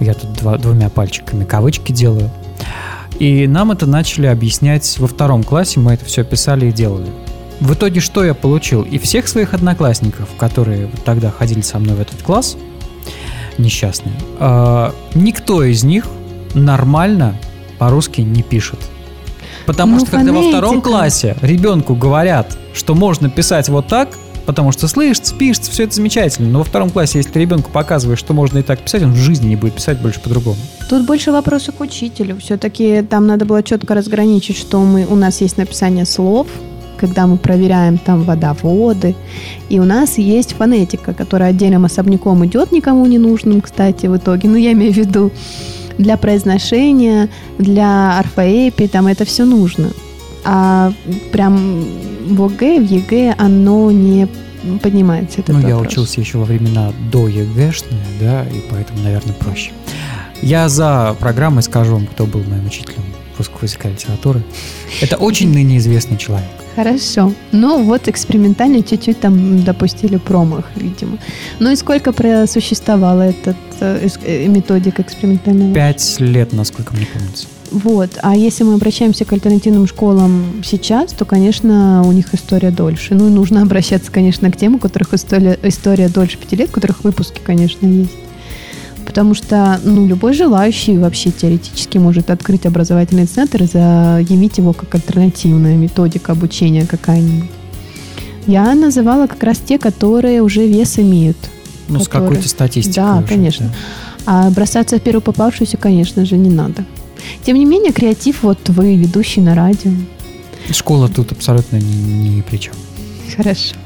Я 0.00 0.14
тут 0.14 0.32
два, 0.32 0.56
двумя 0.56 0.88
пальчиками 0.88 1.44
кавычки 1.44 1.92
делаю. 1.92 2.30
И 3.18 3.46
нам 3.46 3.72
это 3.72 3.84
начали 3.84 4.24
объяснять 4.24 4.98
во 4.98 5.06
втором 5.06 5.44
классе, 5.44 5.80
мы 5.80 5.92
это 5.92 6.06
все 6.06 6.24
писали 6.24 6.68
и 6.68 6.72
делали. 6.72 7.08
В 7.60 7.74
итоге 7.74 8.00
что 8.00 8.24
я 8.24 8.32
получил? 8.32 8.80
И 8.84 8.96
всех 8.96 9.28
своих 9.28 9.52
одноклассников, 9.52 10.30
которые 10.38 10.88
тогда 11.04 11.30
ходили 11.30 11.60
со 11.60 11.78
мной 11.78 11.96
в 11.96 12.00
этот 12.00 12.22
класс, 12.22 12.56
несчастные, 13.58 14.14
э, 14.40 14.92
никто 15.14 15.62
из 15.62 15.84
них 15.84 16.06
нормально 16.54 17.36
по-русски 17.78 18.22
не 18.22 18.42
пишет. 18.42 18.78
Потому 19.66 19.94
ну, 19.94 20.00
что 20.00 20.12
когда 20.12 20.32
во 20.32 20.42
втором 20.42 20.80
классе 20.80 21.36
ребенку 21.42 21.94
говорят, 21.94 22.56
что 22.72 22.94
можно 22.94 23.28
писать 23.28 23.68
вот 23.68 23.88
так, 23.88 24.16
потому 24.46 24.72
что 24.72 24.86
слышится, 24.88 25.34
пишется, 25.34 25.70
все 25.70 25.84
это 25.84 25.94
замечательно. 25.94 26.48
Но 26.48 26.58
во 26.58 26.64
втором 26.64 26.90
классе, 26.90 27.18
если 27.18 27.32
ты 27.32 27.40
ребенку 27.40 27.70
показываешь, 27.70 28.20
что 28.20 28.32
можно 28.32 28.58
и 28.58 28.62
так 28.62 28.78
писать, 28.80 29.02
он 29.02 29.12
в 29.12 29.16
жизни 29.16 29.48
не 29.48 29.56
будет 29.56 29.74
писать 29.74 29.98
больше 30.00 30.20
по-другому. 30.20 30.56
Тут 30.88 31.04
больше 31.04 31.32
вопросы 31.32 31.72
к 31.72 31.80
учителю. 31.80 32.38
Все-таки 32.38 33.02
там 33.02 33.26
надо 33.26 33.44
было 33.44 33.62
четко 33.62 33.94
разграничить, 33.94 34.56
что 34.56 34.80
мы, 34.80 35.04
у 35.04 35.16
нас 35.16 35.40
есть 35.40 35.58
написание 35.58 36.06
слов, 36.06 36.46
когда 36.96 37.26
мы 37.26 37.36
проверяем 37.36 37.98
там 37.98 38.22
водоводы. 38.22 39.14
И 39.68 39.80
у 39.80 39.84
нас 39.84 40.16
есть 40.16 40.54
фонетика, 40.54 41.12
которая 41.12 41.50
отдельным 41.50 41.84
особняком 41.84 42.46
идет, 42.46 42.72
никому 42.72 43.04
не 43.06 43.18
нужным, 43.18 43.60
кстати, 43.60 44.06
в 44.06 44.16
итоге. 44.16 44.48
Ну, 44.48 44.56
я 44.56 44.72
имею 44.72 44.92
в 44.92 44.96
виду 44.96 45.32
для 45.98 46.16
произношения, 46.16 47.28
для 47.58 48.18
орфоэпии, 48.18 48.86
там 48.86 49.06
это 49.06 49.24
все 49.24 49.44
нужно. 49.44 49.90
А 50.44 50.92
прям 51.32 51.84
в 52.28 52.42
ОГЭ, 52.44 52.80
в 52.80 52.84
ЕГЭ 52.84 53.34
оно 53.38 53.90
не 53.90 54.28
поднимается 54.82 55.40
этот 55.40 55.54
Ну, 55.54 55.60
вопрос. 55.62 55.70
я 55.70 55.78
учился 55.78 56.20
еще 56.20 56.38
во 56.38 56.44
времена 56.44 56.92
до 57.10 57.28
ЕГЭшные, 57.28 58.00
да, 58.20 58.42
и 58.44 58.60
поэтому, 58.70 59.02
наверное, 59.02 59.34
проще. 59.34 59.70
Я 60.42 60.68
за 60.68 61.16
программой 61.18 61.62
скажу 61.62 61.94
вам, 61.94 62.06
кто 62.06 62.26
был 62.26 62.42
моим 62.44 62.66
учителем 62.66 63.02
русского 63.38 63.64
языка 63.64 63.88
и 63.88 63.92
литературы. 63.92 64.42
Это 65.00 65.16
очень 65.16 65.52
ныне 65.52 65.78
известный 65.78 66.16
человек. 66.16 66.46
Хорошо. 66.76 67.32
Ну, 67.52 67.82
вот 67.82 68.06
экспериментально 68.06 68.82
чуть-чуть 68.82 69.18
там 69.18 69.64
допустили 69.64 70.18
промах, 70.18 70.66
видимо. 70.76 71.18
Ну 71.58 71.70
и 71.70 71.76
сколько 71.76 72.12
просуществовала 72.12 73.22
эта 73.22 73.56
э, 73.80 74.08
э, 74.24 74.46
методика 74.46 75.00
экспериментального? 75.00 75.74
Пять 75.74 76.20
лет, 76.20 76.52
насколько 76.52 76.94
мне 76.94 77.06
помнится. 77.06 77.46
Вот. 77.70 78.10
А 78.22 78.36
если 78.36 78.62
мы 78.64 78.74
обращаемся 78.74 79.24
к 79.24 79.32
альтернативным 79.32 79.86
школам 79.86 80.62
сейчас, 80.64 81.12
то, 81.12 81.24
конечно, 81.24 82.02
у 82.04 82.12
них 82.12 82.34
история 82.34 82.70
дольше. 82.70 83.14
Ну, 83.14 83.28
и 83.28 83.30
нужно 83.30 83.62
обращаться, 83.62 84.12
конечно, 84.12 84.52
к 84.52 84.56
тем, 84.56 84.74
у 84.74 84.78
которых 84.78 85.14
история, 85.14 85.58
история 85.62 86.08
дольше 86.08 86.36
пяти 86.36 86.56
лет, 86.56 86.68
у 86.68 86.72
которых 86.74 87.04
выпуски, 87.04 87.40
конечно, 87.42 87.86
есть. 87.86 88.25
Потому 89.06 89.34
что, 89.34 89.80
ну, 89.84 90.06
любой 90.06 90.34
желающий 90.34 90.98
вообще 90.98 91.30
теоретически 91.30 91.96
может 91.96 92.28
открыть 92.30 92.66
образовательный 92.66 93.26
центр 93.26 93.62
и 93.62 93.66
заявить 93.66 94.58
его 94.58 94.72
как 94.72 94.94
альтернативная 94.94 95.76
методика 95.76 96.32
обучения 96.32 96.86
какая-нибудь. 96.86 97.48
Я 98.46 98.74
называла 98.74 99.26
как 99.26 99.42
раз 99.42 99.58
те, 99.58 99.78
которые 99.78 100.42
уже 100.42 100.66
вес 100.66 100.98
имеют. 100.98 101.36
Ну, 101.88 102.00
которые... 102.00 102.04
с 102.04 102.08
какой-то 102.08 102.48
статистикой. 102.48 103.02
Да, 103.04 103.18
уже, 103.18 103.26
конечно. 103.26 103.66
Да. 103.66 103.72
А 104.26 104.50
бросаться 104.50 104.98
в 104.98 105.00
первую 105.00 105.22
попавшуюся, 105.22 105.76
конечно 105.76 106.26
же, 106.26 106.36
не 106.36 106.50
надо. 106.50 106.84
Тем 107.44 107.56
не 107.56 107.64
менее, 107.64 107.92
креатив, 107.92 108.42
вот 108.42 108.68
вы 108.68 108.96
ведущий 108.96 109.40
на 109.40 109.54
радио. 109.54 109.92
Школа 110.70 111.08
тут 111.08 111.32
абсолютно 111.32 111.76
ни, 111.76 112.28
ни 112.28 112.40
при 112.40 112.56
чем. 112.56 112.74
Хорошо. 113.36 113.76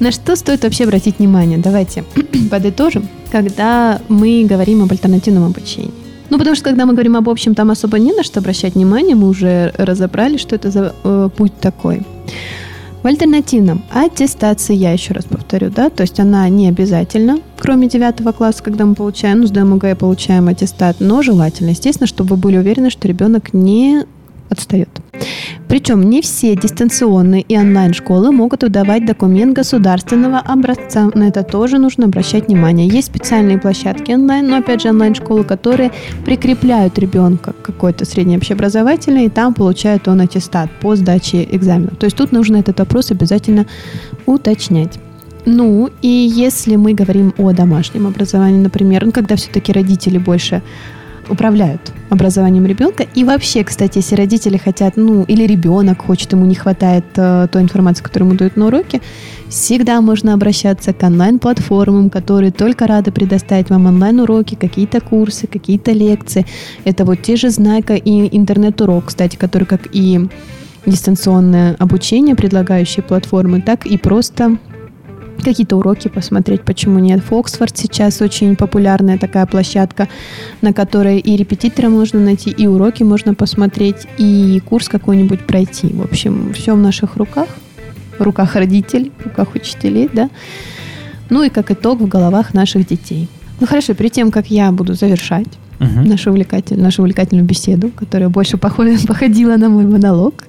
На 0.00 0.12
что 0.12 0.36
стоит 0.36 0.62
вообще 0.62 0.84
обратить 0.84 1.18
внимание? 1.18 1.58
Давайте 1.58 2.04
подытожим, 2.50 3.08
когда 3.32 4.00
мы 4.08 4.46
говорим 4.48 4.82
об 4.82 4.92
альтернативном 4.92 5.44
обучении. 5.44 5.90
Ну, 6.30 6.38
потому 6.38 6.54
что 6.54 6.64
когда 6.66 6.86
мы 6.86 6.92
говорим 6.92 7.16
об 7.16 7.28
общем, 7.28 7.54
там 7.54 7.70
особо 7.70 7.98
не 7.98 8.12
на 8.12 8.22
что 8.22 8.40
обращать 8.40 8.74
внимание, 8.74 9.16
мы 9.16 9.28
уже 9.28 9.72
разобрали, 9.76 10.36
что 10.36 10.54
это 10.54 10.70
за 10.70 10.94
э, 11.02 11.30
путь 11.36 11.58
такой. 11.58 12.02
В 13.02 13.06
альтернативном 13.06 13.82
аттестации, 13.92 14.74
я 14.74 14.92
еще 14.92 15.14
раз 15.14 15.24
повторю, 15.24 15.70
да, 15.70 15.88
то 15.88 16.02
есть 16.02 16.18
она 16.20 16.48
не 16.48 16.68
обязательна, 16.68 17.38
кроме 17.56 17.88
девятого 17.88 18.32
класса, 18.32 18.62
когда 18.62 18.84
мы 18.84 18.94
получаем, 18.94 19.40
ну, 19.40 19.46
сдаем 19.46 19.72
ОГЭ, 19.72 19.94
получаем 19.94 20.48
аттестат, 20.48 20.96
но 20.98 21.22
желательно, 21.22 21.70
естественно, 21.70 22.08
чтобы 22.08 22.30
вы 22.30 22.36
были 22.36 22.58
уверены, 22.58 22.90
что 22.90 23.08
ребенок 23.08 23.54
не 23.54 24.04
отстает. 24.48 24.88
Причем 25.68 26.02
не 26.02 26.22
все 26.22 26.56
дистанционные 26.56 27.42
и 27.42 27.58
онлайн-школы 27.58 28.32
могут 28.32 28.62
выдавать 28.62 29.04
документ 29.04 29.54
государственного 29.54 30.38
образца. 30.38 31.10
На 31.14 31.28
это 31.28 31.42
тоже 31.42 31.78
нужно 31.78 32.06
обращать 32.06 32.48
внимание. 32.48 32.88
Есть 32.88 33.08
специальные 33.08 33.58
площадки 33.58 34.12
онлайн, 34.12 34.48
но 34.48 34.56
опять 34.56 34.82
же 34.82 34.88
онлайн-школы, 34.88 35.44
которые 35.44 35.90
прикрепляют 36.24 36.98
ребенка 36.98 37.52
к 37.52 37.62
какой-то 37.62 38.04
средней 38.04 38.38
общеобразовательной, 38.38 39.26
и 39.26 39.30
там 39.30 39.52
получает 39.52 40.08
он 40.08 40.20
аттестат 40.20 40.70
по 40.80 40.96
сдаче 40.96 41.46
экзамена. 41.50 41.90
То 41.98 42.06
есть 42.06 42.16
тут 42.16 42.32
нужно 42.32 42.56
этот 42.56 42.78
вопрос 42.78 43.10
обязательно 43.10 43.66
уточнять. 44.26 44.98
Ну, 45.44 45.88
и 46.02 46.08
если 46.08 46.76
мы 46.76 46.92
говорим 46.92 47.32
о 47.38 47.52
домашнем 47.52 48.06
образовании, 48.06 48.58
например, 48.58 49.06
ну, 49.06 49.12
когда 49.12 49.36
все-таки 49.36 49.72
родители 49.72 50.18
больше 50.18 50.62
управляют 51.28 51.92
образованием 52.10 52.66
ребенка. 52.66 53.06
И 53.14 53.24
вообще, 53.24 53.64
кстати, 53.64 53.98
если 53.98 54.16
родители 54.16 54.56
хотят, 54.56 54.96
ну, 54.96 55.24
или 55.24 55.44
ребенок 55.44 56.02
хочет, 56.02 56.32
ему 56.32 56.46
не 56.46 56.54
хватает 56.54 57.04
э, 57.16 57.48
той 57.50 57.62
информации, 57.62 58.02
которую 58.02 58.30
ему 58.30 58.38
дают 58.38 58.56
на 58.56 58.66
уроке, 58.66 59.00
всегда 59.48 60.00
можно 60.00 60.34
обращаться 60.34 60.92
к 60.92 61.02
онлайн-платформам, 61.02 62.10
которые 62.10 62.52
только 62.52 62.86
рады 62.86 63.12
предоставить 63.12 63.70
вам 63.70 63.86
онлайн-уроки, 63.86 64.54
какие-то 64.54 65.00
курсы, 65.00 65.46
какие-то 65.46 65.92
лекции. 65.92 66.46
Это 66.84 67.04
вот 67.04 67.22
те 67.22 67.36
же 67.36 67.50
Знайка 67.50 67.94
и 67.94 68.36
интернет-урок, 68.36 69.06
кстати, 69.06 69.36
который 69.36 69.64
как 69.64 69.88
и 69.92 70.28
дистанционное 70.86 71.74
обучение, 71.78 72.34
предлагающие 72.34 73.02
платформы, 73.02 73.60
так 73.60 73.86
и 73.86 73.98
просто 73.98 74.58
какие-то 75.42 75.76
уроки 75.76 76.08
посмотреть, 76.08 76.62
почему 76.62 76.98
нет. 76.98 77.22
Фоксфорд 77.22 77.76
сейчас 77.76 78.20
очень 78.20 78.56
популярная 78.56 79.18
такая 79.18 79.46
площадка, 79.46 80.08
на 80.62 80.72
которой 80.72 81.18
и 81.18 81.36
репетитора 81.36 81.88
можно 81.88 82.20
найти, 82.20 82.50
и 82.50 82.66
уроки 82.66 83.02
можно 83.02 83.34
посмотреть, 83.34 84.06
и 84.18 84.60
курс 84.64 84.88
какой-нибудь 84.88 85.46
пройти. 85.46 85.88
В 85.88 86.02
общем, 86.02 86.52
все 86.52 86.74
в 86.74 86.78
наших 86.78 87.16
руках, 87.16 87.48
в 88.18 88.22
руках 88.22 88.56
родителей, 88.56 89.12
в 89.18 89.24
руках 89.24 89.54
учителей, 89.54 90.08
да. 90.12 90.28
Ну 91.30 91.42
и 91.42 91.50
как 91.50 91.70
итог 91.70 92.00
в 92.00 92.08
головах 92.08 92.54
наших 92.54 92.86
детей. 92.86 93.28
Ну 93.60 93.66
хорошо, 93.66 93.94
перед 93.94 94.12
тем, 94.12 94.30
как 94.30 94.50
я 94.50 94.70
буду 94.72 94.94
завершать, 94.94 95.48
угу. 95.80 96.08
нашу, 96.08 96.30
увлекательную, 96.30 96.84
нашу 96.84 97.02
увлекательную 97.02 97.46
беседу, 97.46 97.90
которая 97.90 98.28
больше 98.28 98.56
походила 98.58 99.56
на 99.56 99.68
мой 99.68 99.84
монолог. 99.84 100.44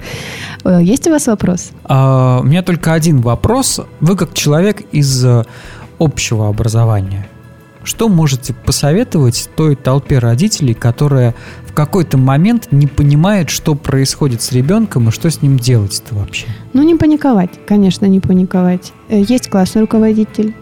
Э, 0.63 0.79
есть 0.81 1.07
у 1.07 1.11
вас 1.11 1.27
вопрос? 1.27 1.71
А, 1.85 2.39
у 2.41 2.43
меня 2.43 2.61
только 2.61 2.93
один 2.93 3.21
вопрос. 3.21 3.81
Вы 3.99 4.15
как 4.15 4.33
человек 4.33 4.81
из 4.91 5.25
э, 5.25 5.43
общего 5.99 6.49
образования, 6.49 7.27
что 7.83 8.09
можете 8.09 8.53
посоветовать 8.53 9.49
той 9.55 9.75
толпе 9.75 10.19
родителей, 10.19 10.73
которая 10.73 11.33
в 11.65 11.73
какой-то 11.73 12.17
момент 12.17 12.67
не 12.71 12.87
понимает, 12.87 13.49
что 13.49 13.75
происходит 13.75 14.41
с 14.41 14.51
ребенком 14.51 15.09
и 15.09 15.11
что 15.11 15.29
с 15.29 15.41
ним 15.41 15.57
делать-то 15.57 16.15
вообще? 16.15 16.45
Ну, 16.73 16.83
не 16.83 16.95
паниковать, 16.95 17.51
конечно, 17.67 18.05
не 18.05 18.19
паниковать. 18.19 18.93
Э, 19.09 19.21
есть 19.21 19.49
классный 19.49 19.81
руководитель, 19.81 20.53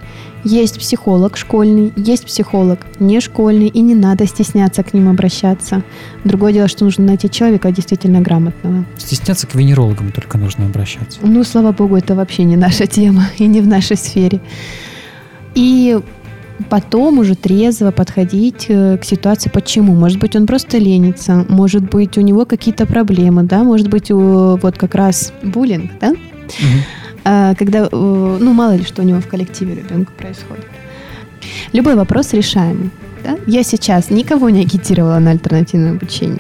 есть 0.47 0.79
психолог 0.79 1.37
школьный, 1.37 1.91
есть 1.95 2.25
психолог 2.25 2.79
не 2.99 3.19
школьный, 3.19 3.67
и 3.67 3.81
не 3.81 3.95
надо 3.95 4.25
стесняться 4.25 4.83
к 4.83 4.93
ним 4.93 5.09
обращаться. 5.09 5.83
Другое 6.23 6.53
дело, 6.53 6.67
что 6.67 6.85
нужно 6.85 7.05
найти 7.05 7.29
человека 7.29 7.71
действительно 7.71 8.21
грамотного. 8.21 8.85
Стесняться 8.97 9.45
к 9.47 9.55
венерологам 9.55 10.11
только 10.11 10.37
нужно 10.37 10.65
обращаться. 10.65 11.19
Ну, 11.21 11.43
слава 11.43 11.71
богу, 11.71 11.97
это 11.97 12.15
вообще 12.15 12.43
не 12.43 12.55
наша 12.55 12.87
тема 12.87 13.25
и 13.37 13.45
не 13.45 13.61
в 13.61 13.67
нашей 13.67 13.97
сфере. 13.97 14.39
И 15.53 15.99
потом 16.69 17.19
уже 17.19 17.35
трезво 17.35 17.91
подходить 17.91 18.65
э, 18.69 18.97
к 18.97 19.03
ситуации, 19.03 19.49
почему. 19.49 19.93
Может 19.95 20.19
быть, 20.19 20.35
он 20.35 20.47
просто 20.47 20.77
ленится, 20.77 21.45
может 21.49 21.89
быть, 21.89 22.17
у 22.17 22.21
него 22.21 22.45
какие-то 22.45 22.85
проблемы, 22.85 23.43
да, 23.43 23.63
может 23.63 23.89
быть, 23.89 24.11
у, 24.11 24.57
вот 24.57 24.77
как 24.77 24.95
раз 24.95 25.33
буллинг, 25.43 25.91
да, 25.99 26.09
угу. 26.09 26.17
А, 27.30 27.55
когда, 27.55 27.80
э, 27.80 27.88
ну, 27.91 28.53
мало 28.53 28.78
ли 28.78 28.86
что 28.86 29.01
у 29.01 29.05
него 29.05 29.19
в 29.19 29.28
коллективе 29.28 29.75
ребенка 29.75 30.13
происходит. 30.13 30.65
Любой 31.73 31.95
вопрос 31.95 32.32
решаемый. 32.32 32.89
Да? 33.21 33.38
Я 33.45 33.63
сейчас 33.63 34.09
никого 34.09 34.49
не 34.49 34.61
агитировала 34.61 35.19
на 35.19 35.32
альтернативное 35.32 35.91
обучение. 35.91 36.39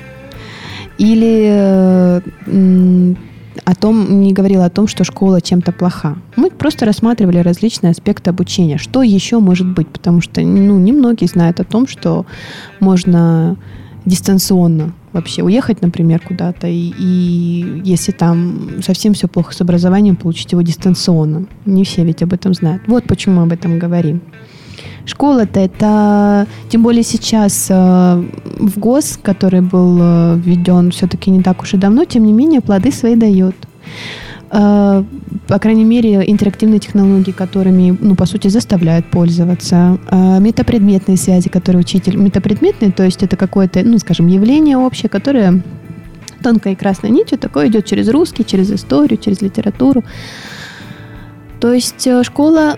Или 0.97 1.49
э, 1.49 2.21
о 3.65 3.75
том, 3.75 4.21
не 4.21 4.31
говорила 4.31 4.63
о 4.63 4.69
том, 4.69 4.87
что 4.87 5.03
школа 5.03 5.41
чем-то 5.41 5.73
плоха. 5.73 6.15
Мы 6.37 6.49
просто 6.51 6.85
рассматривали 6.85 7.39
различные 7.39 7.91
аспекты 7.91 8.29
обучения. 8.29 8.77
Что 8.77 9.03
еще 9.03 9.39
может 9.39 9.67
быть? 9.67 9.89
Потому 9.89 10.21
что 10.21 10.39
ну, 10.39 10.79
немногие 10.79 11.27
знают 11.27 11.59
о 11.59 11.65
том, 11.65 11.85
что 11.87 12.25
можно 12.79 13.57
дистанционно 14.07 14.93
вообще 15.11 15.43
уехать, 15.43 15.81
например, 15.81 16.21
куда-то, 16.21 16.67
и, 16.67 16.93
и 16.97 17.81
если 17.83 18.11
там 18.11 18.81
совсем 18.81 19.13
все 19.13 19.27
плохо 19.27 19.53
с 19.53 19.61
образованием, 19.61 20.15
получить 20.15 20.51
его 20.53 20.61
дистанционно. 20.61 21.47
Не 21.65 21.83
все 21.83 22.03
ведь 22.03 22.23
об 22.23 22.33
этом 22.33 22.53
знают. 22.53 22.83
Вот 22.87 23.03
почему 23.03 23.35
мы 23.35 23.43
об 23.43 23.51
этом 23.51 23.79
говорим. 23.79 24.21
Школа-то 25.05 25.59
это, 25.59 26.47
тем 26.69 26.83
более 26.83 27.03
сейчас 27.03 27.67
э, 27.69 27.73
в 27.73 28.77
ГОС, 28.77 29.19
который 29.21 29.61
был 29.61 29.97
э, 30.01 30.37
введен 30.37 30.91
все-таки 30.91 31.31
не 31.31 31.41
так 31.41 31.61
уж 31.61 31.73
и 31.73 31.77
давно, 31.77 32.05
тем 32.05 32.25
не 32.25 32.33
менее 32.33 32.61
плоды 32.61 32.91
свои 32.91 33.15
дает. 33.15 33.55
Э, 34.51 35.03
по 35.47 35.59
крайней 35.59 35.85
мере, 35.85 36.23
интерактивные 36.29 36.79
технологии, 36.79 37.31
которыми, 37.31 37.97
ну, 37.99 38.15
по 38.15 38.25
сути, 38.25 38.49
заставляют 38.49 39.05
пользоваться. 39.05 39.97
Э, 40.11 40.39
метапредметные 40.39 41.17
связи, 41.17 41.49
которые 41.49 41.81
учитель... 41.81 42.17
Метапредметные, 42.17 42.91
то 42.91 43.03
есть 43.03 43.23
это 43.23 43.37
какое-то, 43.37 43.81
ну, 43.83 43.97
скажем, 43.99 44.27
явление 44.27 44.77
общее, 44.77 45.09
которое 45.09 45.61
тонкой 46.43 46.75
красной 46.75 47.09
нитью 47.09 47.37
такое 47.37 47.67
идет 47.67 47.85
через 47.85 48.09
русский, 48.09 48.45
через 48.45 48.71
историю, 48.71 49.17
через 49.17 49.41
литературу. 49.41 50.03
То 51.59 51.73
есть 51.73 52.05
э, 52.05 52.23
школа 52.23 52.77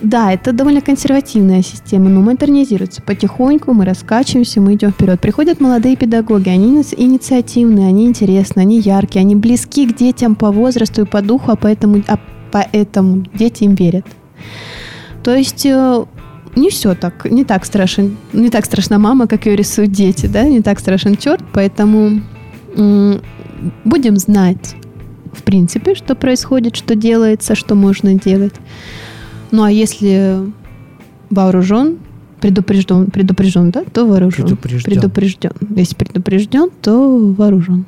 да, 0.00 0.32
это 0.32 0.52
довольно 0.52 0.80
консервативная 0.80 1.62
система, 1.62 2.08
но 2.08 2.20
модернизируется. 2.20 3.00
Потихоньку 3.02 3.72
мы 3.72 3.84
раскачиваемся, 3.84 4.60
мы 4.60 4.74
идем 4.74 4.90
вперед. 4.90 5.20
Приходят 5.20 5.60
молодые 5.60 5.96
педагоги, 5.96 6.48
они 6.48 6.82
инициативные, 6.96 7.88
они 7.88 8.06
интересные, 8.06 8.62
они 8.62 8.80
яркие, 8.80 9.22
они 9.22 9.36
близки 9.36 9.86
к 9.86 9.96
детям 9.96 10.34
по 10.34 10.50
возрасту 10.50 11.02
и 11.02 11.06
по 11.06 11.22
духу, 11.22 11.52
а 11.52 11.56
поэтому, 11.56 12.02
а 12.08 12.18
поэтому 12.50 13.24
дети 13.34 13.64
им 13.64 13.74
верят. 13.74 14.04
То 15.22 15.34
есть 15.34 15.64
э, 15.64 16.04
не 16.56 16.70
все 16.70 16.94
так, 16.94 17.24
не 17.30 17.44
так 17.44 17.64
страшен, 17.64 18.16
не 18.32 18.50
так 18.50 18.66
страшна 18.66 18.98
мама, 18.98 19.26
как 19.26 19.46
ее 19.46 19.56
рисуют 19.56 19.92
дети, 19.92 20.26
да, 20.26 20.44
не 20.44 20.60
так 20.60 20.80
страшен 20.80 21.16
черт, 21.16 21.42
поэтому 21.52 22.20
будем 23.84 24.16
знать, 24.16 24.74
в 25.32 25.42
принципе, 25.42 25.94
что 25.94 26.14
происходит, 26.14 26.76
что 26.76 26.94
делается, 26.94 27.54
что 27.54 27.74
можно 27.74 28.14
делать. 28.14 28.54
Ну 29.50 29.62
а 29.62 29.70
если 29.70 30.40
вооружен, 31.30 31.98
предупрежден, 32.40 33.06
предупрежден, 33.06 33.70
да, 33.70 33.84
то 33.84 34.06
вооружен. 34.06 34.44
Предупрежден. 34.44 34.92
Предупрежден. 34.92 35.52
Если 35.76 35.94
предупрежден, 35.94 36.70
то 36.82 37.18
вооружен. 37.18 37.84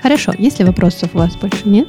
Хорошо, 0.00 0.32
если 0.38 0.64
вопросов 0.64 1.10
у 1.12 1.18
вас 1.18 1.36
больше 1.36 1.68
нет, 1.68 1.88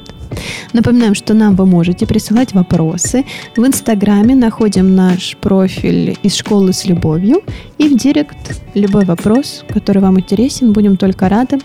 напоминаем, 0.72 1.14
что 1.14 1.32
нам 1.32 1.56
вы 1.56 1.64
можете 1.64 2.06
присылать 2.06 2.52
вопросы. 2.52 3.24
В 3.56 3.66
Инстаграме 3.66 4.34
находим 4.34 4.94
наш 4.94 5.36
профиль 5.40 6.18
из 6.22 6.34
школы 6.34 6.72
с 6.72 6.84
любовью 6.84 7.42
и 7.78 7.88
в 7.88 7.96
Директ 7.96 8.60
любой 8.74 9.04
вопрос, 9.04 9.64
который 9.68 10.02
вам 10.02 10.18
интересен, 10.18 10.72
будем 10.72 10.96
только 10.96 11.28
рады. 11.28 11.58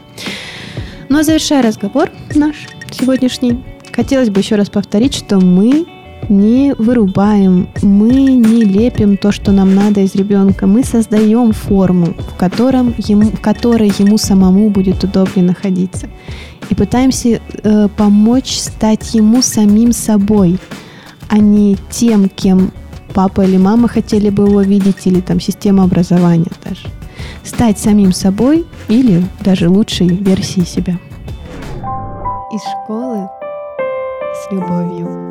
Ну 1.10 1.20
а 1.20 1.24
завершая 1.24 1.64
разговор 1.64 2.12
наш 2.36 2.56
сегодняшний, 2.92 3.64
хотелось 3.92 4.30
бы 4.30 4.40
еще 4.40 4.56
раз 4.56 4.70
повторить, 4.70 5.16
что 5.16 5.40
мы 5.40 5.86
не 6.30 6.74
вырубаем, 6.78 7.70
мы 7.82 8.12
не 8.12 8.64
лепим 8.64 9.18
то, 9.18 9.32
что 9.32 9.52
нам 9.52 9.74
надо 9.74 10.02
из 10.02 10.16
ребенка, 10.16 10.68
мы 10.68 10.84
создаем 10.84 11.52
форму, 11.54 12.08
в, 12.18 12.36
котором 12.38 12.94
ему, 12.98 13.30
в 13.30 13.40
которой 13.40 13.92
ему 13.98 14.18
самому 14.18 14.70
будет 14.70 15.04
удобнее 15.04 15.46
находиться. 15.46 16.08
И 16.70 16.76
пытаемся 16.76 17.40
э, 17.64 17.88
помочь 17.96 18.58
стать 18.58 19.14
ему 19.14 19.42
самим 19.42 19.94
собой, 19.94 20.60
а 21.30 21.38
не 21.38 21.78
тем, 21.90 22.30
кем 22.30 22.72
папа 23.14 23.42
или 23.42 23.58
мама 23.58 23.88
хотели 23.88 24.30
бы 24.30 24.48
его 24.48 24.62
видеть, 24.62 25.06
или 25.08 25.22
там 25.22 25.40
система 25.40 25.84
образования 25.84 26.52
даже. 26.64 26.88
Стать 27.44 27.80
самим 27.80 28.12
собой 28.12 28.66
или 28.90 29.24
даже 29.42 29.70
лучшей 29.70 30.08
версией 30.08 30.68
себя. 30.68 31.00
Из 32.54 32.62
школы 32.62 33.28
с 34.36 34.52
любовью. 34.52 35.27